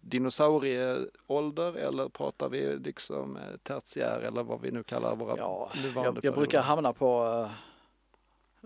[0.00, 6.20] dinosaurieålder eller pratar vi liksom eh, tertiär eller vad vi nu kallar våra Ja, nuvarande
[6.22, 7.50] jag, jag brukar hamna på eh,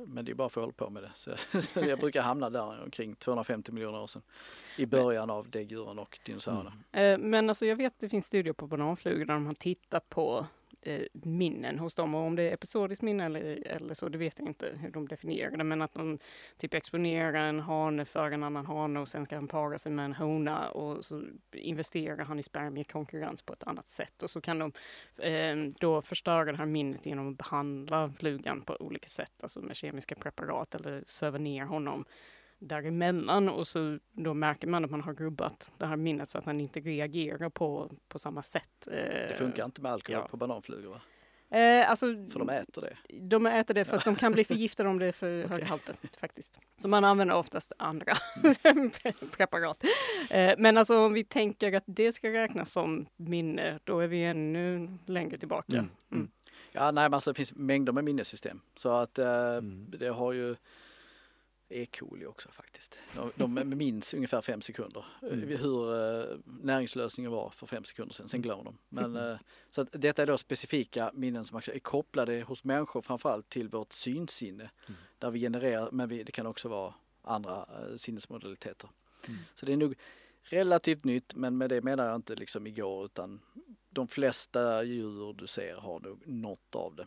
[0.06, 1.10] men det är bara för att hålla på med det.
[1.14, 4.22] Så, så jag brukar hamna där omkring 250 miljoner år sedan.
[4.76, 6.72] I början av däggdjuren och dinosaurierna.
[6.92, 7.12] Mm.
[7.12, 10.46] Eh, Men alltså jag vet att det finns studier på bananflugor där man tittar på
[10.82, 12.14] eh, minnen hos dem.
[12.14, 15.08] Och om det är episodiskt minne eller, eller så, det vet jag inte hur de
[15.08, 15.64] definierar det.
[15.64, 16.18] Men att de
[16.58, 20.04] typ exponerar en hane för en annan hane och sen ska han para sig med
[20.04, 24.22] en hona och så investerar han i spermiekonkurrens på ett annat sätt.
[24.22, 24.72] Och så kan de
[25.18, 29.76] eh, då förstöra det här minnet genom att behandla flugan på olika sätt, alltså med
[29.76, 32.04] kemiska preparat eller söva ner honom
[32.61, 36.44] däremellan och så då märker man att man har rubbat det här minnet så att
[36.44, 38.87] han inte reagerar på, på samma sätt.
[38.87, 38.92] Eh,
[39.29, 40.29] Det funkar inte med alkohol ja.
[40.29, 41.01] på bananflugor va?
[41.59, 43.18] Eh, alltså, För de äter det.
[43.20, 46.59] de äter det fast de kan bli förgiftade om det är för höga halter faktiskt.
[46.79, 48.14] Så man använder oftast andra
[49.37, 49.85] preparat.
[50.31, 54.25] Eh, men alltså om vi tänker att det ska räknas som minne, då är vi
[54.25, 55.77] ännu längre tillbaka.
[55.77, 55.90] Mm.
[56.12, 56.31] Mm.
[56.73, 58.61] Ja, nej, men alltså, det finns mängder med minnessystem.
[58.77, 59.87] Så att eh, Mm.
[59.99, 60.57] det har ju
[61.70, 61.87] E.
[61.87, 62.98] coli också faktiskt.
[63.14, 65.48] De, de minns ungefär fem sekunder Mm.
[65.48, 68.28] hur eh, näringslösningen var för fem sekunder sedan.
[68.28, 68.78] Sen glömmer de.
[68.88, 69.37] Men, eh,
[69.70, 73.92] så att detta är då specifika minnen som är kopplade hos människor framförallt till vårt
[73.92, 74.70] synsinne.
[74.88, 75.00] Mm.
[75.18, 78.90] Där vi genererar, men vi, det kan också vara andra eh, sinnesmodaliteter.
[79.28, 79.40] Mm.
[79.54, 79.94] Så det är nog
[80.42, 83.40] relativt nytt, men med det menar jag inte liksom igår utan
[83.90, 87.06] de flesta djur du ser har nog något av det.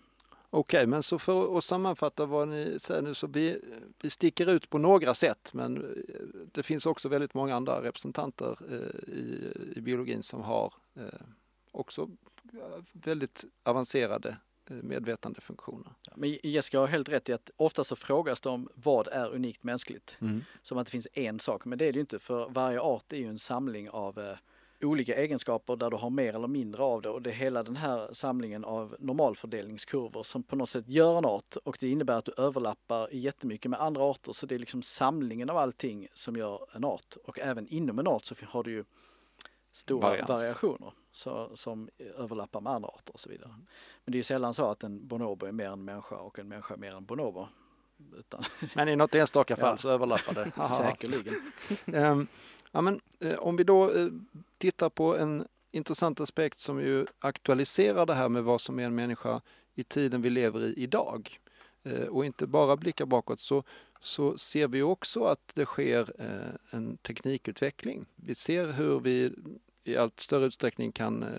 [0.56, 3.60] Okej, men så för att sammanfatta vad ni säger nu så vi,
[4.02, 8.58] vi sticker ut på några sätt men eh, det finns också väldigt många andra representanter
[8.70, 11.04] eh, i, i biologin som har eh,
[11.72, 12.10] också
[12.54, 14.38] eh, väldigt avancerade
[14.70, 15.94] eh, medvetandefunktioner.
[16.08, 19.34] Ja, Men Jessica har helt rätt i att ofta så frågas det om vad är
[19.34, 20.18] unikt mänskligt?
[20.62, 23.13] Som att det finns en sak, men det är det ju inte för varje art
[23.13, 24.38] är ju en samling av eh,
[24.86, 27.76] olika egenskaper där du har mer eller mindre av det och det är hela den
[27.76, 32.26] här samlingen av normalfördelningskurvor som på något sätt gör en art och det innebär att
[32.26, 36.67] du överlappar jättemycket med andra arter så det är liksom samlingen av allting som gör
[36.74, 38.84] en art och även inom en art så har du ju
[39.72, 40.30] stora Varians.
[40.30, 43.56] variationer så, som överlappar med andra arter och så vidare.
[44.06, 46.74] Men det är sällan så att en bonobo är mer än människa och en människa
[46.74, 47.48] är mer än bonobo.
[48.17, 48.43] Utan
[48.76, 49.78] Men i något enstaka fall Ja.
[49.78, 50.65] så överlappar det.
[50.78, 51.34] Säkerligen.
[51.86, 52.28] Ehm,
[52.73, 54.07] ja, men, eh, om vi då eh,
[54.57, 58.95] tittar på en intressant aspekt som ju aktualiserar det här med vad som är en
[58.95, 59.41] människa
[59.75, 61.39] i tiden vi lever i idag
[61.83, 63.63] eh, och inte bara blickar bakåt så,
[64.01, 68.05] så ser vi också att det sker eh, en teknikutveckling.
[68.15, 69.31] Vi ser hur vi
[69.83, 71.29] i allt större utsträckning kan eh,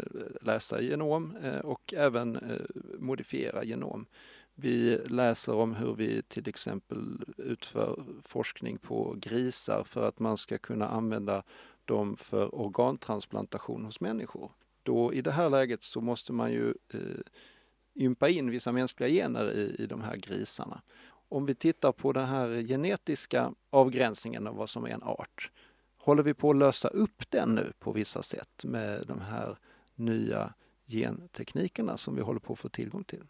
[0.40, 2.60] läsa genom eh, och även eh,
[2.98, 4.06] modifiera genom.
[4.54, 10.58] Vi läser om hur vi till exempel utför forskning på grisar för att man ska
[10.58, 11.42] kunna använda
[11.84, 14.52] dem för organtransplantation hos människor.
[14.82, 17.20] Då i det här läget så måste man ju eh,
[17.94, 20.82] ympa in vissa mänskliga gener i, i de här grisarna.
[21.28, 25.50] Om vi tittar på den här genetiska avgränsningen av vad som är en art,
[25.96, 29.58] håller vi på att lösa upp den nu på vissa sätt med de här
[29.94, 30.54] nya
[30.86, 33.24] genteknikerna som vi håller på att få tillgång till?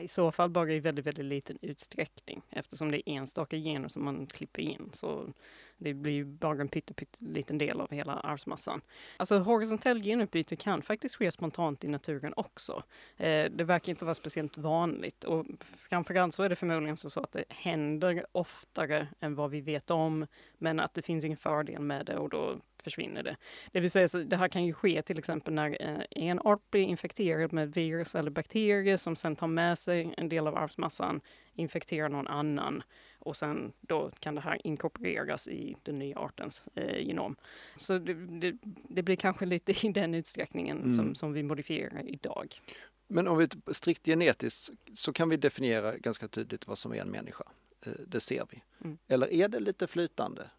[0.00, 4.04] I så fall bara i väldigt, väldigt liten utsträckning eftersom det är enstaka gener som
[4.04, 4.90] man klipper in.
[4.92, 5.32] Så
[5.76, 8.80] det blir bara en pytteliten del av hela arvsmassan.
[9.16, 12.82] Alltså horisontell genutbyte kan faktiskt ske spontant i naturen också.
[13.16, 17.32] Eh, det verkar inte vara speciellt vanligt och framförallt så är det förmodligen så att
[17.32, 20.26] det händer oftare än vad vi vet om.
[20.58, 23.36] Men att det finns ingen fördel med det och då försvinner det.
[23.72, 26.70] Det vill säga, så det här kan ju ske till exempel när eh, en art
[26.70, 31.20] blir infekterad med virus eller bakterier som sen tar med sig en del av arvsmassan,
[31.54, 32.82] infekterar någon annan
[33.18, 37.36] och sen då kan det här inkorporeras i den nya artens eh, genom.
[37.76, 40.92] Så det, det, det blir kanske lite i den utsträckningen Mm.
[40.92, 42.60] som, som vi modifierar idag.
[43.08, 47.10] Men om vi strikt genetiskt så kan vi definiera ganska tydligt vad som är en
[47.10, 47.44] människa.
[47.86, 48.62] Eh, Det ser vi.
[48.84, 48.98] Mm.
[49.08, 50.50] Eller är det lite flytande?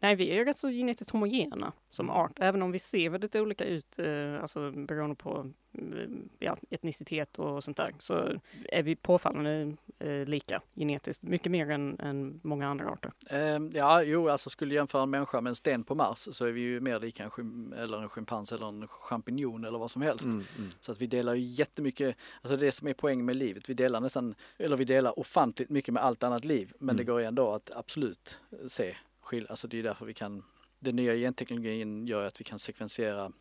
[0.00, 3.64] Nej, vi är rätt så genetiskt homogena som art, även om vi ser väldigt olika
[3.64, 6.08] ut, eh, alltså beroende på eh,
[6.38, 12.00] ja, etnicitet och sånt där, så är vi påfallande eh, lika genetiskt, mycket mer än,
[12.00, 13.12] än många andra arter.
[13.30, 16.52] Ehm, ja, jo, alltså skulle jämföra en människa med en sten på Mars så är
[16.52, 20.24] vi ju mer lika en, eller en schimpans eller en champinjon eller vad som helst.
[20.24, 20.70] Mm, mm.
[20.80, 24.00] Så att vi delar ju jättemycket, alltså det som är poängen med livet, vi delar
[24.00, 27.14] nästan, eller vi delar ofantligt mycket med allt annat liv, men det Mm.
[27.14, 28.96] går ändå att absolut se
[29.28, 30.44] skill, alltså det är därför vi kan,
[30.78, 33.32] den nya genteknologin gör att vi kan sekvensera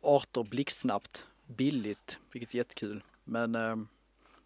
[0.00, 3.02] arter blixtsnabbt, billigt, vilket är jättekul.
[3.24, 3.88] Men ehm,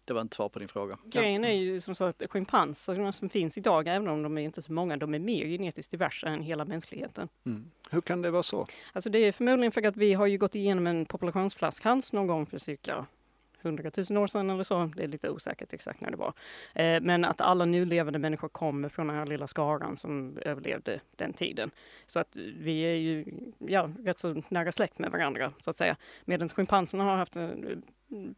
[0.05, 0.97] det var inte svar på din fråga.
[1.05, 4.61] Grejen är ju som sagt att schimpanserna som finns idag, även om de är inte
[4.61, 7.29] så många, de är mer genetiskt diversa än hela mänskligheten.
[7.45, 7.71] Mm.
[7.89, 8.65] Hur kan det vara så?
[8.93, 12.45] Alltså det är förmodligen för att vi har ju gått igenom en populationsflaskhals någon gång
[12.45, 13.05] för cirka
[13.65, 14.91] hundratusen år sedan eller så.
[14.95, 16.33] Det är lite osäkert exakt när det var.
[16.73, 20.99] Eh, men att alla nu levande människor kommer från den här lilla skaran som överlevde
[21.15, 21.71] den tiden.
[22.05, 23.25] Så att vi är ju
[23.57, 25.95] ja, rätt så nära släkt med varandra så att säga.
[26.25, 27.83] Medan schimpanserna har haft en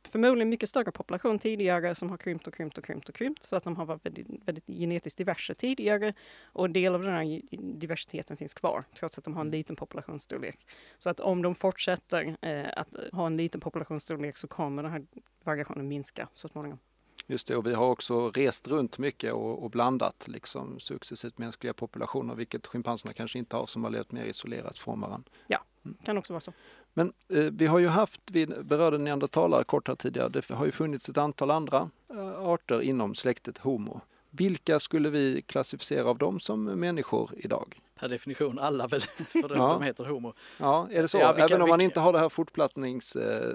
[0.04, 3.56] förmodligen mycket större population tidigare som har krympt och krympt och krympt och krympt så
[3.56, 7.42] att de har varit väldigt, väldigt genetiskt diverse tidigare och en del av den här
[7.52, 10.68] diversiteten finns kvar trots att de har en liten populationsstorlek.
[10.98, 15.06] Så att om de fortsätter eh, att ha en liten populationsstorlek så kommer den här
[15.44, 16.80] variationen minska så småningom.
[17.30, 21.74] Just det, och vi har också rest runt mycket och, och blandat liksom successivt mänskliga
[21.74, 25.32] populationer, vilket schimpanserna kanske inte har som har levt mer isolerat från varandra.
[25.48, 25.64] Ja,
[26.04, 26.54] kan också vara så.
[26.98, 30.72] Men eh, vi har ju haft, vi berörde neandertalare kort här tidigare, det har ju
[30.72, 34.02] funnits ett antal andra eh, arter inom släktet Homo.
[34.30, 37.82] Vilka skulle vi klassificera av dem som människor idag?
[38.00, 39.74] Per definition alla väl, för Ja.
[39.74, 40.34] de heter homo.
[40.60, 41.18] Ja, är det så?
[41.18, 43.54] Ja, vilka- Även om man vilka- inte har det här fortplattnings eh,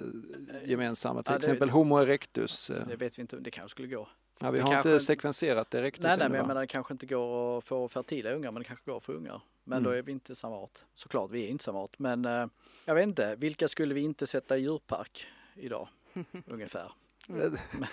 [0.64, 2.70] till Ja, det- exempel Homo erectus.
[2.70, 4.08] Eh, Det vet vi inte, det kanske skulle gå.
[4.42, 6.94] Ja, vi det har kanske- inte sekvenserat erectus Nej, nej, men jag menar det kanske
[6.94, 9.40] inte går att få fertila ungar, men det kanske går få ungar.
[9.64, 9.84] Men Mm.
[9.84, 10.78] då är vi inte samma art.
[10.94, 11.98] Såklart, vi är inte samma art.
[11.98, 12.46] Men eh,
[12.84, 15.88] jag vet inte, vilka skulle vi inte sätta i djurpark idag?
[16.46, 16.92] Ungefär.
[17.28, 17.34] Eh,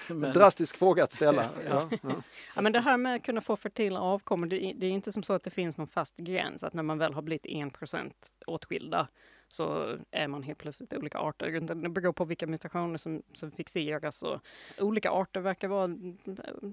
[0.07, 1.43] Men, men, Drastisk fråga att ställa.
[1.69, 1.89] Ja.
[1.91, 2.15] Ja, ja.
[2.55, 5.11] Ja, men det här med att kunna få fertila avkommor, det, är- det är inte
[5.11, 8.11] som så att det finns någon fast gräns, att när man väl har blivit 1%
[8.47, 9.07] åtskilda
[9.51, 11.59] så är man helt plötsligt olika arter.
[11.59, 14.39] Det beror på vilka mutationer som, som fixeras och
[14.79, 16.17] olika arter verkar vara mm,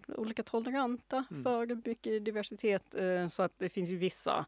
[0.08, 1.44] olika toleranta Mm.
[1.44, 2.94] för mycket diversitet.
[2.94, 4.46] eh, Så att det finns ju vissa,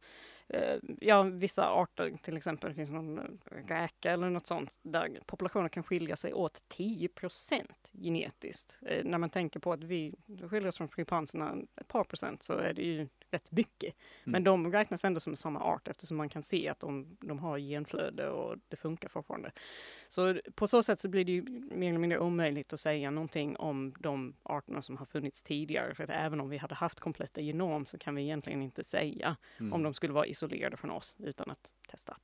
[0.48, 3.24] eh, ja vissa arter, till exempel det finns någon eh,
[3.68, 7.08] räka eller något sånt, där populationen kan skilja sig åt 10
[7.92, 8.78] genetiskt.
[8.82, 10.14] Eh, När man tänker på att vi
[10.50, 13.94] skiljer oss från schimpanserna ett par procent så är det ju rätt mycket.
[14.24, 17.58] Men de räknas ändå som samma art eftersom man kan se att de, de har
[17.58, 19.52] genflöde och det funkar fortfarande.
[20.08, 23.56] Så på så sätt så blir det ju mer eller mindre omöjligt att säga någonting
[23.56, 25.94] om de arterna som har funnits tidigare.
[25.94, 29.36] För att även om vi hade haft kompletta genom så kan vi egentligen inte säga
[29.58, 29.72] Mm.
[29.72, 32.16] om de skulle vara isolerade från oss utan att testa.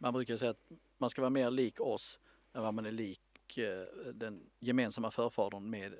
[0.00, 2.18] man brukar säga att man ska vara mer lik oss
[2.54, 5.92] än vad man är lik och eh, den gemensamma förfadern med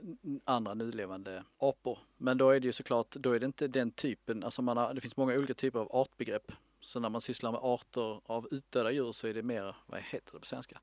[0.45, 1.99] andra nulevande apor.
[2.17, 4.95] Men då är det ju såklart, då är det inte den typen, alltså man har,
[4.95, 6.53] det finns många olika typer av artbegrepp.
[6.81, 10.33] Så när man sysslar med arter av utdöda djur så är det mer, vad heter
[10.33, 10.81] det på svenska?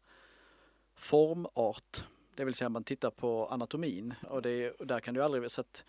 [0.96, 2.04] Formart.
[2.36, 5.62] Det vill säga man tittar på anatomin och, det, och där kan du aldrig, så
[5.62, 5.84] att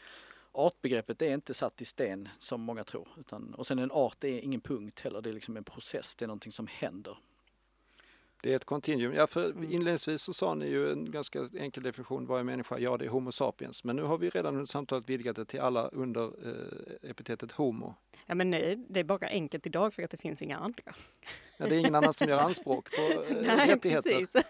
[0.52, 3.08] artbegreppet är inte satt i sten som många tror.
[3.16, 6.24] Utan, och sen en art är ingen punkt heller, det är liksom en process, det
[6.24, 7.18] är någonting som händer.
[8.42, 9.12] Det är ett kontinuum.
[9.14, 9.64] Ja, för Mm.
[9.72, 12.78] inledningsvis så sa ni ju en ganska enkel definition, vad är människa?
[12.78, 13.84] Ja, det är Homo sapiens.
[13.84, 17.94] Men nu har vi redan under samtalet vidgat det till alla under eh, epitetet Homo.
[18.26, 20.82] Ja men nej, det är bara enkelt idag för att det finns inga andra.
[21.60, 24.10] Ja, det är ingen annan som gör anspråk på eh, Nej, rättigheter.
[24.20, 24.42] precis.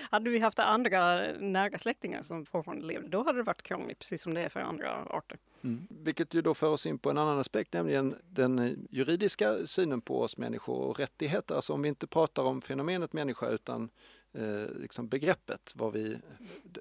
[0.10, 4.22] hade vi haft andra nära släktingar som fortfarande levde, då hade det varit krångligt, precis
[4.22, 5.38] som det är för andra arter.
[5.64, 5.86] Mm.
[5.90, 10.00] Vilket ju då för oss in på en annan aspekt, nämligen den eh, juridiska synen
[10.00, 11.54] på oss människor och rättigheter.
[11.54, 13.90] Alltså om vi inte pratar om fenomenet människa utan
[14.32, 16.18] eh, liksom begreppet, vad vi,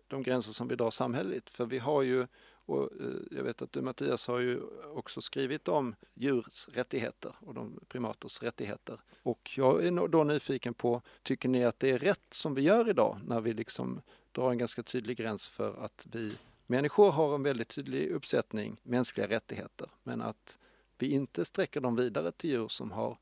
[0.08, 1.50] de gränser som vi drar samhälleligt.
[1.50, 2.28] För vi har ju,
[2.68, 4.62] och eh, jag vet att du Mattias har ju
[4.94, 9.00] också skrivit om djurs rättigheter och de primaters rättigheter.
[9.24, 12.90] Och jag är då nyfiken på, tycker ni att det är rätt som vi gör
[12.90, 14.02] idag när vi liksom
[14.32, 16.34] drar en ganska tydlig gräns för att vi
[16.70, 20.60] Människor har en väldigt tydlig uppsättning mänskliga rättigheter men att
[20.98, 23.18] vi inte sträcker dem vidare till djur som har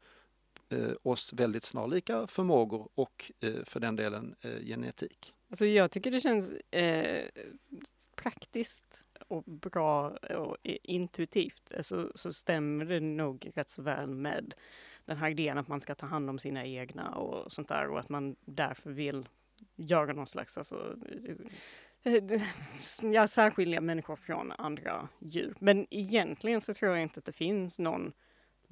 [0.70, 5.36] eh, oss väldigt snarlika förmågor och eh, för den delen eh, genetik.
[5.50, 7.26] Alltså jag tycker det känns eh,
[8.16, 11.72] praktiskt och bra och intuitivt.
[11.72, 14.54] Eh, så, så stämmer det nog rätt så väl med
[15.06, 18.00] den här idén att man ska ta hand om sina egna och sånt där och
[18.00, 19.28] att man därför vill
[19.76, 20.96] göra någon slags, alltså,
[22.04, 22.42] eh, eh,
[23.02, 25.56] ja, särskilja människor från andra djur.
[25.60, 28.14] Men egentligen så tror jag inte att det finns någon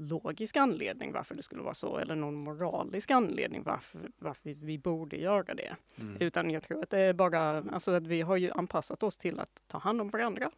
[0.03, 5.17] logisk anledning varför det skulle vara så eller någon moralisk anledning varför, varför vi borde
[5.17, 5.75] göra det.
[6.19, 9.39] Utan jag tror att det är bara, alltså att vi har ju anpassat oss till
[9.39, 10.51] att ta hand om varandra.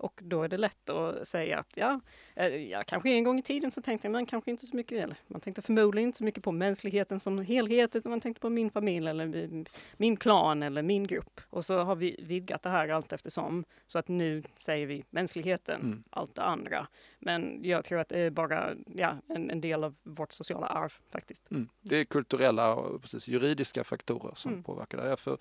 [0.00, 2.00] Och då är det lätt att säga att ja,
[2.36, 5.16] eh, ja kanske en gång i tiden så tänkte man kanske inte så mycket, eller
[5.26, 8.70] man tänkte förmodligen inte så mycket på mänskligheten som helhet, utan man tänkte på min
[8.70, 11.40] familj eller min- min klan eller min grupp.
[11.50, 13.64] Och så har vi vidgat det här allt eftersom.
[13.86, 16.02] Så att nu säger vi mänskligheten, Mm.
[16.10, 16.86] allt det andra.
[17.18, 20.92] Men jag tror att det är bara ja, en, en del av vårt sociala arv
[21.12, 21.50] faktiskt.
[21.50, 21.68] Mm.
[21.80, 24.62] Det är kulturella och precis, juridiska faktorer som Mm.
[24.64, 25.16] påverkar det.
[25.16, 25.38] För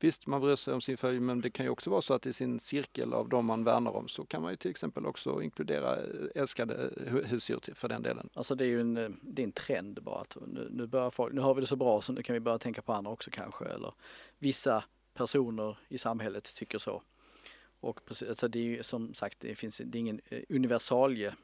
[0.00, 2.26] visst, man bryr sig om sin familj men det kan ju också vara så att
[2.26, 5.42] i sin cirkel av de man värnar om så kan man ju till exempel också
[5.42, 6.02] inkludera eh,
[6.34, 8.28] älskade eh, husdjur till, för den delen.
[8.34, 11.10] Alltså det är ju en, eh, det är en trend bara att nu, nu börjar
[11.10, 13.10] folk, nu har vi det så bra så nu kan vi börja tänka på andra
[13.10, 13.94] också kanske eller
[14.38, 14.84] vissa
[15.14, 17.02] personer i samhället tycker så.
[17.80, 21.34] Och precis, alltså det är ju som sagt, det finns det är ingen universalie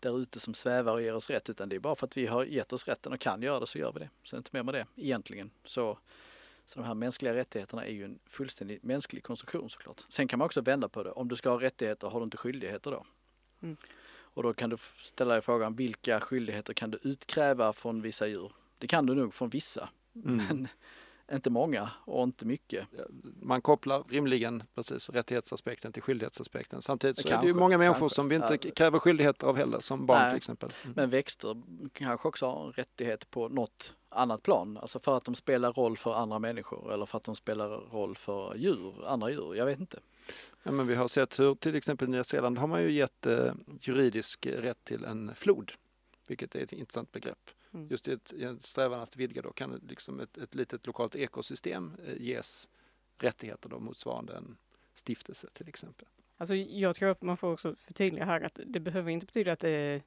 [0.00, 2.26] där ute som svävar och ger oss rätt utan det är bara för att vi
[2.26, 4.10] har gett oss rätten och kan göra det så gör vi det.
[4.24, 5.50] Så inte mer med det egentligen.
[5.64, 5.98] Så,
[6.66, 10.04] så de här mänskliga rättigheterna är ju en fullständigt mänsklig konstruktion såklart.
[10.08, 11.10] Sen kan man också vända på det.
[11.10, 13.06] Om du ska ha rättigheter har du inte skyldigheter då?
[13.62, 13.76] Mm.
[14.08, 18.52] Och då kan du ställa dig frågan vilka skyldigheter kan du utkräva från vissa djur?
[18.78, 19.88] Det kan du nog från vissa.
[20.14, 20.36] Mm.
[20.36, 20.68] Men
[21.32, 22.86] Inte många och inte mycket.
[23.42, 26.82] Man kopplar rimligen precis rättighetsaspekten till skyldighetsaspekten.
[26.82, 28.14] Samtidigt så Kanske, är det ju många människor kanske.
[28.14, 28.70] som vi inte Ja.
[28.76, 30.30] kräver skyldigheter av heller, som barn Nej.
[30.30, 30.70] till exempel.
[30.84, 30.94] Mm.
[30.96, 31.62] Men växter
[31.92, 34.76] kanske också har en rättighet på något annat plan.
[34.76, 38.16] Alltså för att de spelar roll för andra människor eller för att de spelar roll
[38.16, 39.54] för djur, andra djur.
[39.54, 40.00] Jag vet inte.
[40.62, 43.26] Ja, men vi har sett hur till exempel i Nya Zeeland har man ju gett
[43.26, 45.72] eh, juridisk rätt till en flod,
[46.28, 47.50] vilket är ett intressant begrepp.
[47.74, 47.88] Mm.
[47.90, 51.16] Just i ett, i en strävan att vidga då kan liksom ett, ett litet lokalt
[51.16, 52.68] ekosystem eh, ges
[53.18, 54.56] rättigheter då motsvarande en
[54.94, 56.06] stiftelse till exempel.
[56.36, 59.60] Alltså jag tror att man får också förtydliga här att det behöver inte betyda att
[59.60, 60.02] det är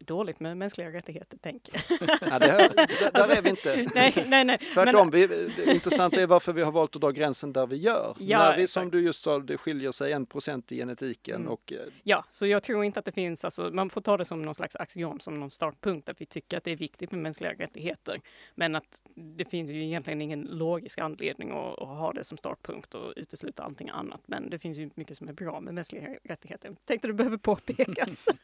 [0.00, 1.68] dåligt med mänskliga rättigheter, tänk.
[2.20, 3.88] Ja, det här, där, där är vi inte.
[3.94, 4.58] nej, nej, nej.
[4.74, 8.16] Tvärtom, vi, det intressanta är varför vi har valt att dra gränsen där vi gör.
[8.18, 8.92] Ja, När vi, som exakt.
[8.92, 11.48] du just sa, det skiljer sig en procent i genetiken Mm.
[11.52, 14.24] och eh, Ja, så jag tror inte att det finns, alltså, man får ta det
[14.24, 17.20] som någon slags axiom, som någon startpunkt, att vi tycker att det är viktigt med
[17.20, 18.20] mänskliga rättigheter.
[18.54, 22.94] Men att det finns ju egentligen ingen logisk anledning att, att ha det som startpunkt
[22.94, 24.20] och utesluta allting annat.
[24.26, 26.76] Men det finns ju mycket som är bra med mänskliga rättigheter.
[26.84, 28.24] Tänkte det behöver påpekas.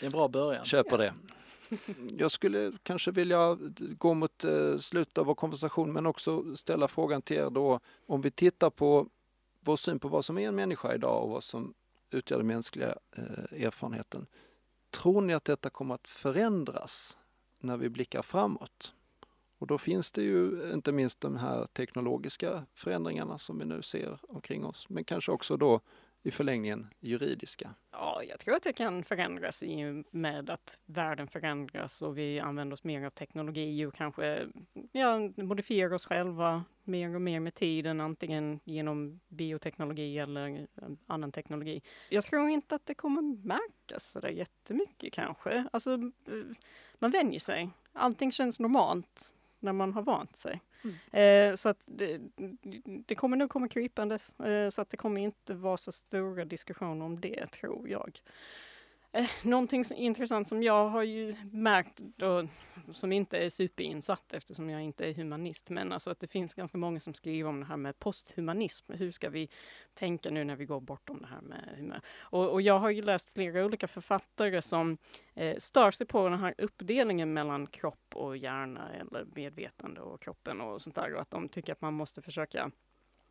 [0.00, 0.45] Det är en bra början.
[0.64, 1.14] Köper det.
[2.18, 3.58] Jag skulle kanske vilja
[3.98, 8.20] gå mot eh, slutet av vår konversation men också ställa frågan till er då om
[8.20, 9.08] vi tittar på
[9.60, 11.74] vår syn på vad som är en människa idag och vad som
[12.10, 14.26] utgör den mänskliga eh, erfarenheten.
[14.90, 17.18] Tror ni att detta kommer att förändras
[17.58, 18.92] när vi blickar framåt?
[19.58, 24.18] Och då finns det ju inte minst de här teknologiska förändringarna som vi nu ser
[24.28, 25.80] omkring oss, men kanske också då
[26.26, 27.74] i förlängningen juridiska.
[27.92, 32.40] Ja, jag tror att det kan förändras i och med att världen förändras och vi
[32.40, 34.46] använder oss mer av teknologi och kanske
[34.92, 40.66] ja, modifierar oss själva mer och mer med tiden, antingen genom bioteknologi eller
[41.06, 41.82] annan teknologi.
[42.08, 45.68] Jag tror inte att det kommer märkas så där jättemycket kanske.
[45.72, 46.56] Alltså, eh,
[46.98, 47.70] man vänjer sig.
[47.92, 50.60] Allting känns normalt när man har vant sig.
[51.12, 51.50] Mm.
[51.50, 52.20] Eh, så att det,
[53.06, 54.40] det kommer nog komma krypandes.
[54.40, 58.20] Eh, så att det kommer inte vara så stora diskussioner om det, tror jag.
[59.16, 62.48] Eh, någonting som, intressant som jag har ju märkt, då,
[62.92, 66.78] som inte är superinsatt eftersom jag inte är humanist, men alltså att det finns ganska
[66.78, 68.92] många som skriver om det här med posthumanism.
[68.92, 69.48] Hur ska vi
[69.94, 72.00] tänka nu när vi går bortom det här med humör?
[72.18, 74.98] Och, och jag har ju läst flera olika författare som
[75.34, 80.60] eh, stör sig på den här uppdelningen mellan kropp och hjärna eller medvetande och kroppen
[80.60, 82.70] och sånt där och att de tycker att man måste försöka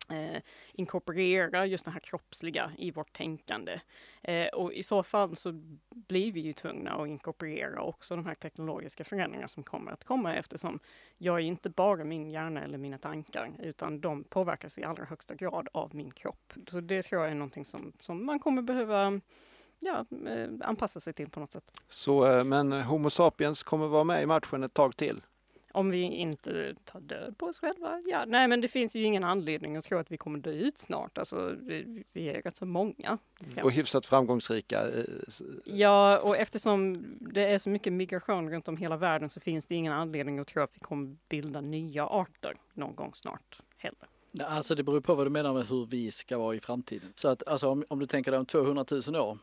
[0.08, 0.42] eh,
[0.72, 3.80] inkorporera just det här kroppsliga i vårt tänkande.
[4.22, 5.52] Eh, och i så fall så
[5.90, 10.34] blir vi ju tvungna att inkorporera också de här teknologiska förändringarna som kommer att komma
[10.34, 10.78] eftersom
[11.18, 15.34] jag är inte bara min hjärna eller mina tankar utan de påverkas i allra högsta
[15.34, 16.52] grad av min kropp.
[16.66, 19.20] Så det tror jag är någonting som, som man kommer behöva
[19.78, 21.72] ja, eh, anpassa sig till på något sätt.
[21.88, 25.22] Så, eh, men Homo sapiens kommer vara med i matchen ett tag till.
[25.76, 28.00] Om vi inte tar död på oss själva?
[28.04, 30.78] Ja, nej men det finns ju ingen anledning att tro att vi kommer dö ut
[30.78, 31.18] snart.
[31.18, 33.18] Alltså, vi, vi är rätt så många.
[33.54, 33.64] Ja.
[33.64, 34.88] Och hyfsat framgångsrika.
[34.88, 35.04] eh,
[35.64, 39.74] Ja, och eftersom det är så mycket migration runt om hela världen så finns det
[39.74, 44.08] ingen anledning att tro att vi kommer bilda nya arter någon gång snart heller.
[44.30, 47.12] Nej, Alltså det beror på vad du menar med hur vi ska vara i framtiden.
[47.14, 49.38] Så att alltså om, om du tänker dig om 200 000 år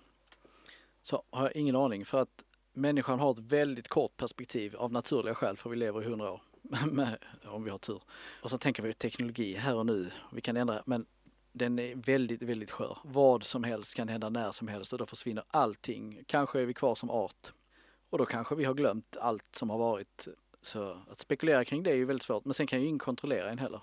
[1.02, 2.44] så har jag ingen aning för att
[2.74, 6.42] människan har ett väldigt kort perspektiv av naturliga skäl för vi lever i 100 år.
[7.46, 8.02] Om vi har tur.
[8.42, 10.12] Och så tänker vi teknologi här och nu.
[10.32, 11.06] Vi kan ändra men
[11.52, 12.98] den är väldigt, väldigt skör.
[13.04, 16.24] Vad som helst kan hända när som helst och då försvinner allting.
[16.28, 17.54] Kanske är vi kvar som art.
[18.10, 20.28] Och då kanske vi har glömt allt som har varit.
[20.62, 22.46] Så att spekulera kring det är ju väldigt svårt.
[22.46, 23.82] Men sen kan ju ingen kontrollera en heller.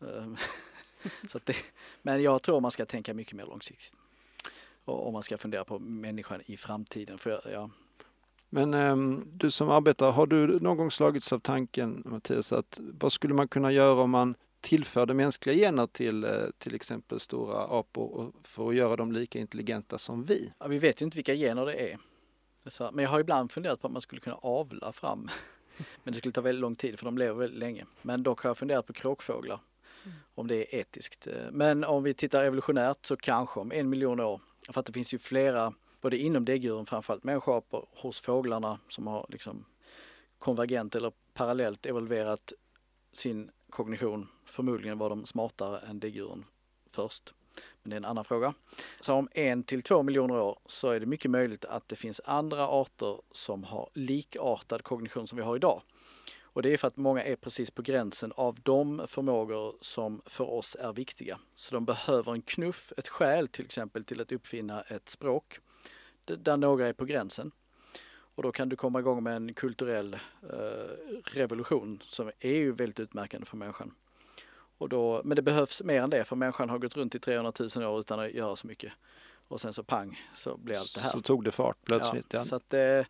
[0.00, 0.36] Ehm,
[1.28, 1.56] så det,
[2.02, 3.94] men jag tror man ska tänka mycket mer långsiktigt.
[4.84, 7.18] Och om man ska fundera på människan i framtiden.
[7.18, 7.70] För jag- ja,
[8.50, 13.12] Men ehm, du som arbetar, har du någon gång slagits av tanken Mattias att vad
[13.12, 18.10] skulle man kunna göra om man tillförde mänskliga gener till eh, till exempel stora apor
[18.14, 20.52] och för att göra dem lika intelligenta som vi?
[20.58, 21.98] Ja, vi vet ju inte vilka gener det är.
[22.92, 25.28] Men jag har ibland funderat på att man skulle kunna avla fram.
[26.04, 27.86] Men det skulle ta väldigt lång tid för de lever väldigt länge.
[28.02, 29.60] Men dock har jag funderat på kråkfåglar.
[30.34, 31.28] Om det är etiskt.
[31.50, 34.40] Men om vi tittar evolutionärt så kanske om en miljon år.
[34.68, 39.26] För att det finns ju flera, både inom däggdjuren framförallt människoapor, hos fåglarna som har
[39.28, 39.64] liksom
[40.38, 42.52] konvergent eller parallellt evolverat
[43.12, 44.28] sin kognition.
[44.44, 46.44] Förmodligen var de smartare än däggdjuren
[46.90, 47.34] först.
[47.82, 48.54] Men det är en annan fråga.
[49.00, 52.20] Så om en till två miljoner år så är det mycket möjligt att det finns
[52.24, 55.82] andra arter som har likartad kognition som vi har idag.
[56.52, 60.50] Och det är för att många är precis på gränsen av de förmågor som för
[60.50, 61.38] oss är viktiga.
[61.52, 65.60] Så de behöver en knuff, ett skäl till exempel till att uppfinna ett språk
[66.36, 67.52] där några är på gränsen.
[68.34, 73.00] Och då kan du komma igång med en kulturell eh, revolution som är ju väldigt
[73.00, 73.94] utmärkande för människan.
[74.78, 77.52] Och då, men det behövs mer än det för människan har gått runt i 300
[77.76, 78.92] 000 år utan att göra så mycket.
[79.48, 81.10] Och sen så pang så blir allt det här.
[81.10, 82.32] Så tog det fart plötsligt.
[82.32, 82.44] Ja, ja.
[82.44, 83.06] Så att eh,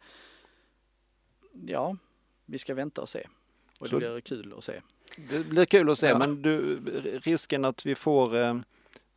[1.67, 1.97] ja,
[2.47, 3.27] vi ska vänta och se.
[3.81, 4.81] Och så, det blir kul att se.
[5.17, 6.19] Det blir kul att se, ja.
[6.19, 6.81] men du,
[7.23, 8.57] risken att vi får eh, eh,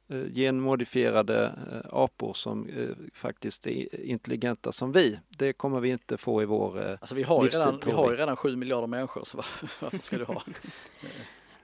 [0.10, 6.42] genmodifierade eh, apor som eh, faktiskt är intelligenta som vi, det kommer vi inte få
[6.42, 9.24] i vår eh, alltså vi har, ju redan, vi har ju redan 7 miljarder människor,
[9.26, 10.44] så varför ska du ha?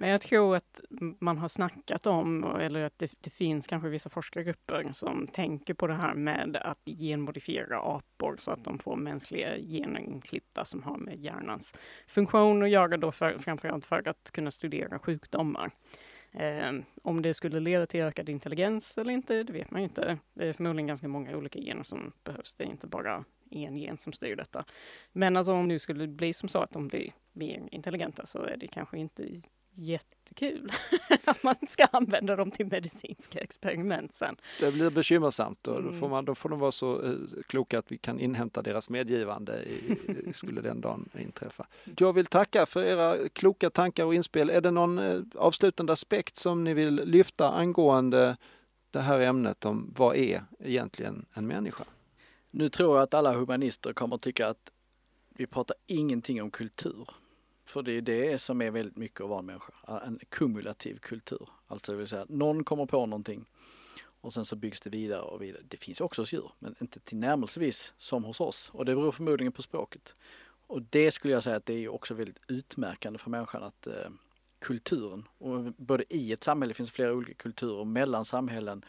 [0.01, 0.81] Men jag tror att
[1.19, 5.87] man har snackat om, eller att det, det, finns kanske vissa forskargrupper som tänker på
[5.87, 11.19] det här med att genmodifiera apor så att de får mänskliga genklippta som har med
[11.19, 11.75] hjärnans
[12.07, 15.71] funktion att göra då för, framförallt för att kunna studera sjukdomar.
[16.33, 16.71] Eh,
[17.01, 20.17] om det skulle leda till ökad intelligens eller inte, det vet man ju inte.
[20.33, 22.55] Det är förmodligen ganska många olika gener som behövs.
[22.55, 24.65] Det är inte bara en gen som styr detta.
[25.11, 28.57] Men alltså om det skulle bli som så att de blir mer intelligenta så är
[28.57, 29.41] det kanske inte
[30.29, 30.71] jättekul
[31.25, 34.35] att man ska använda dem till medicinska experiment sen.
[34.59, 36.09] Det blir bekymmersamt och då får, mm.
[36.09, 37.17] man, då får de vara så uh,
[37.47, 39.97] kloka att vi kan inhämta deras medgivande i,
[40.33, 41.67] skulle den dagen inträffa.
[41.97, 44.49] Jag vill tacka för era kloka tankar och inspel.
[44.49, 48.37] Är det någon uh, avslutande aspekt som ni vill lyfta angående
[48.91, 51.83] det här ämnet om vad är egentligen en människa?
[52.51, 54.71] Nu tror jag att alla humanister kommer att tycka att
[55.29, 57.07] vi pratar ingenting om kultur.
[57.69, 61.49] För det är det som är väldigt mycket att vara en människa, en kumulativ kultur.
[61.67, 63.45] Alltså det vill säga, någon kommer på någonting
[64.21, 65.61] och sen så byggs det vidare och vidare.
[65.67, 68.69] Det finns också hos djur, men inte tillnärmelsevis som hos oss.
[68.73, 70.15] Och det beror förmodligen på språket.
[70.67, 74.09] Och det skulle jag säga att det är också väldigt utmärkande för människan att eh,
[74.59, 78.85] kulturen, och både i ett samhälle finns flera olika kulturer, mellan samhällen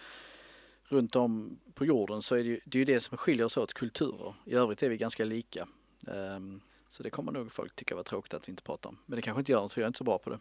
[0.84, 3.56] runt om på jorden så är det ju det, är ju det som skiljer oss
[3.56, 4.34] åt, kulturer.
[4.44, 5.68] I övrigt är vi ganska lika.
[6.06, 6.60] Um,
[6.90, 8.98] så det kommer nog folk tycka var tråkigt att vi inte pratar om.
[9.06, 10.38] Men det kanske inte gör något för jag är inte så bra på det.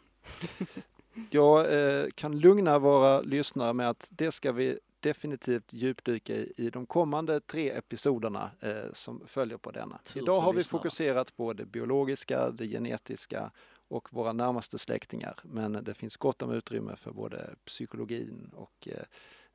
[1.30, 6.70] jag eh, kan lugna våra lyssnare med att det ska vi definitivt djupdyka i, i
[6.70, 9.98] de kommande tre episoderna eh, som följer på denna.
[9.98, 10.80] Tur Idag har vi lyssnare.
[10.82, 13.52] fokuserat på det biologiska, det genetiska
[13.88, 15.40] och våra närmaste släktingar.
[15.44, 19.04] Men det finns gott om utrymme för både psykologin och eh,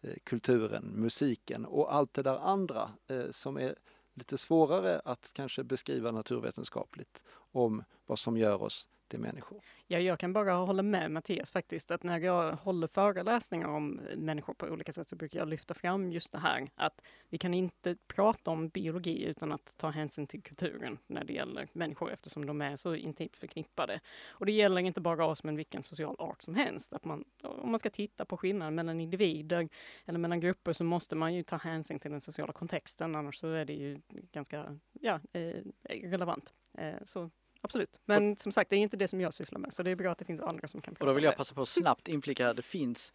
[0.01, 3.75] eh kulturen, musiken och allt det där andra eh, som är
[4.15, 9.61] lite svårare att kanske beskriva naturvetenskapligt om vad som gör oss till människor.
[9.87, 14.55] Ja, jag kan bara hålla med Mattias faktiskt, att när jag håller föreläsningar om människor
[14.55, 17.97] på olika sätt så brukar jag lyfta fram just det här att vi kan inte
[18.07, 22.61] prata om biologi utan att ta hänsyn till kulturen när det gäller människor eftersom de
[22.61, 24.01] är så intimt förknippade.
[24.27, 26.93] Och det gäller inte bara oss men vilken social art som helst.
[26.93, 29.69] Att man, om man ska titta på skillnaden mellan individer
[30.07, 33.49] eller mellan grupper så måste man ju ta hänsyn till den sociala kontexten annars så
[33.49, 34.01] är det ju
[34.33, 36.55] ganska ja, eh, relevant.
[36.79, 37.31] Eh, så
[37.65, 38.01] absolut.
[38.05, 39.97] Men och, som sagt, det är inte det som jag sysslar med, så det är
[39.97, 41.69] bra att det finns andra som kan prata Och då vill jag passa på att
[41.69, 43.13] snabbt inflika, det finns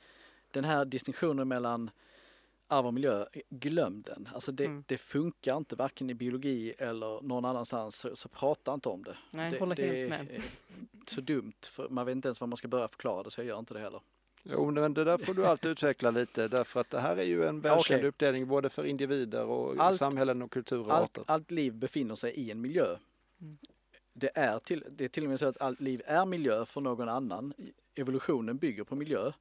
[0.52, 1.92] den här distinktionen mellan
[2.68, 4.30] arv och miljö, glöm den.
[4.34, 4.84] Alltså det, mm.
[4.88, 9.18] det, funkar inte varken i biologi eller någon annanstans, så, så prata inte om det.
[9.32, 10.32] Nej, det, håller det helt med.
[10.32, 10.42] är
[11.06, 13.48] så dumt, för man vet inte ens vad man ska börja förklara det, så jag
[13.48, 14.02] gör inte det heller.
[14.44, 17.46] Jo, men det där får du alltid utveckla lite därför att det här är ju
[17.46, 18.10] en välkänd okay.
[18.10, 22.52] uppdelning både för individer och allt, samhällen och kulturer allt, allt liv befinner sig i
[22.52, 22.98] en miljö.
[23.42, 23.58] Mm
[24.20, 26.82] det är, till, det är till och med så att allt liv är miljö för
[26.82, 27.54] någon annan.
[27.96, 29.32] Evolutionen bygger på miljö.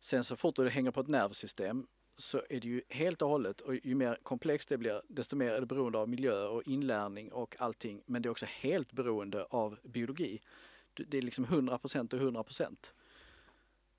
[0.00, 1.86] Sen så fort det hänger på ett nervsystem
[2.18, 5.50] så är det ju helt och hållet och ju mer komplext det blir desto mer
[5.50, 8.02] är det beroende av miljö och inlärning och allting.
[8.06, 10.40] Men det är också helt beroende av biologi.
[10.94, 12.76] Det är liksom 100% och 100%.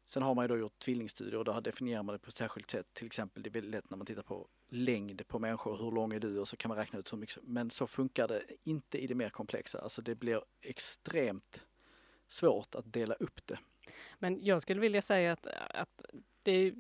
[0.08, 2.70] Sen har man ju då gjort tvillingstudier och då definierar man det på ett särskilt
[2.70, 2.94] sätt.
[2.94, 6.14] Till exempel, det är väldigt lätt när man tittar på längd på människor, hur lång
[6.14, 7.44] är du och så kan man räkna ut hur mycket.
[7.44, 9.80] Men så funkar det inte i det mer komplexa.
[9.80, 11.66] Alltså det blir extremt
[12.28, 13.60] svårt att dela upp det.
[14.20, 16.06] Men jag skulle vilja säga att, att
[16.44, 16.74] det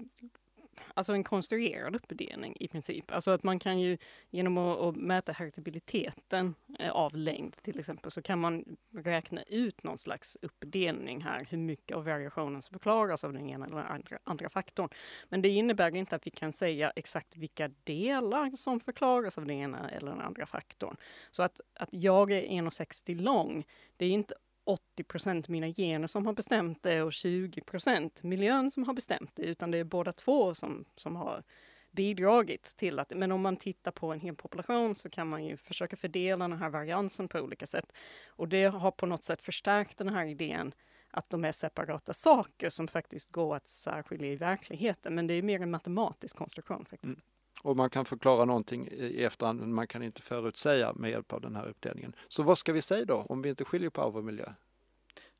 [0.93, 3.11] alltså en konstruerad uppdelning i princip.
[3.11, 3.97] Alltså att man kan ju
[4.29, 9.83] genom att, att mäta heritabiliteten eh, av längd till exempel så kan man räkna ut
[9.83, 14.19] någon slags uppdelning här, hur mycket av variationen som förklaras av den ena eller andra,
[14.23, 14.89] andra faktorn.
[15.29, 19.55] Men det innebär inte att vi kan säga exakt vilka delar som förklaras av den
[19.55, 20.97] ena eller den andra faktorn.
[21.31, 23.65] Så att, att jag är 1,60 lång,
[23.97, 24.35] det är inte
[24.67, 29.31] 80 procent mina gener som har bestämt det och 20 procent miljön som har bestämt
[29.35, 31.43] det, utan det är båda två som, som har
[31.91, 35.57] bidragit till att, men om man tittar på en hel population så kan man ju
[35.57, 37.93] försöka fördela den här variansen på olika sätt.
[38.27, 40.73] Och det har på något sätt förstärkt den här idén
[41.11, 45.15] att de är separata saker som faktiskt går att särskilja i verkligheten.
[45.15, 47.03] Men det är mer en matematisk konstruktion faktiskt.
[47.03, 47.21] Mm.
[47.63, 51.41] Och man kan förklara någonting i efterhand men man kan inte förutsäga med hjälp av
[51.41, 52.15] den här uppdelningen.
[52.27, 54.53] Så vad ska vi säga då om vi inte skiljer på arv och miljö?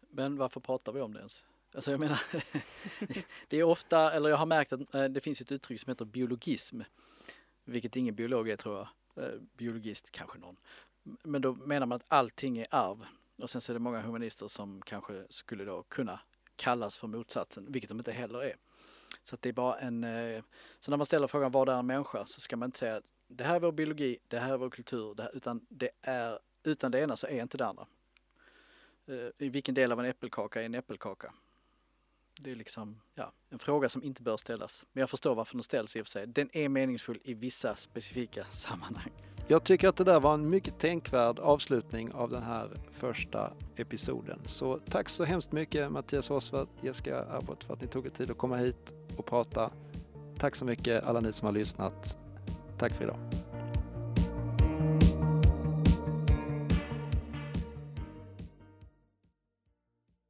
[0.09, 1.45] Men varför pratar vi om det ens?
[1.76, 2.22] Alltså jag menar,
[3.47, 6.05] det är ofta, eller jag har märkt att eh, det finns ett uttryck som heter
[6.05, 6.82] biologism,
[7.65, 10.55] vilket ingen biolog är tror jag, eh, biologist kanske någon.
[11.24, 13.05] Men då menar man att allting är arv
[13.38, 16.20] och sen så är det många humanister som kanske skulle då kunna
[16.55, 18.55] kallas för motsatsen, vilket de inte heller är.
[19.30, 20.44] Så att det är bara en, eh,
[20.80, 23.44] så när man ställer frågan vad är en människa så ska man inte säga det
[23.44, 26.92] här är vår biologi, det här är vår kultur, det här, utan det är, utan
[26.92, 27.88] det ena så är inte det andra.
[29.08, 31.34] Eh, I vilken del av en äppelkaka är en äppelkaka?
[32.40, 34.86] Det är liksom ja, en fråga som inte bör ställas.
[34.94, 36.28] Men jag förstår varför den ställs i och för sig.
[36.28, 39.12] Den är meningsfull i vissa specifika sammanhang.
[39.50, 44.40] Jag tycker att det där var en mycket tänkvärd avslutning av den här första episoden.
[44.46, 48.32] Så tack så hemskt mycket Mattias Osvart, Jessica Abbott för att ni tog er tid
[48.32, 49.72] att komma hit och prata.
[50.38, 52.18] Tack så mycket alla ni som har lyssnat.
[52.78, 53.47] Tack för idag.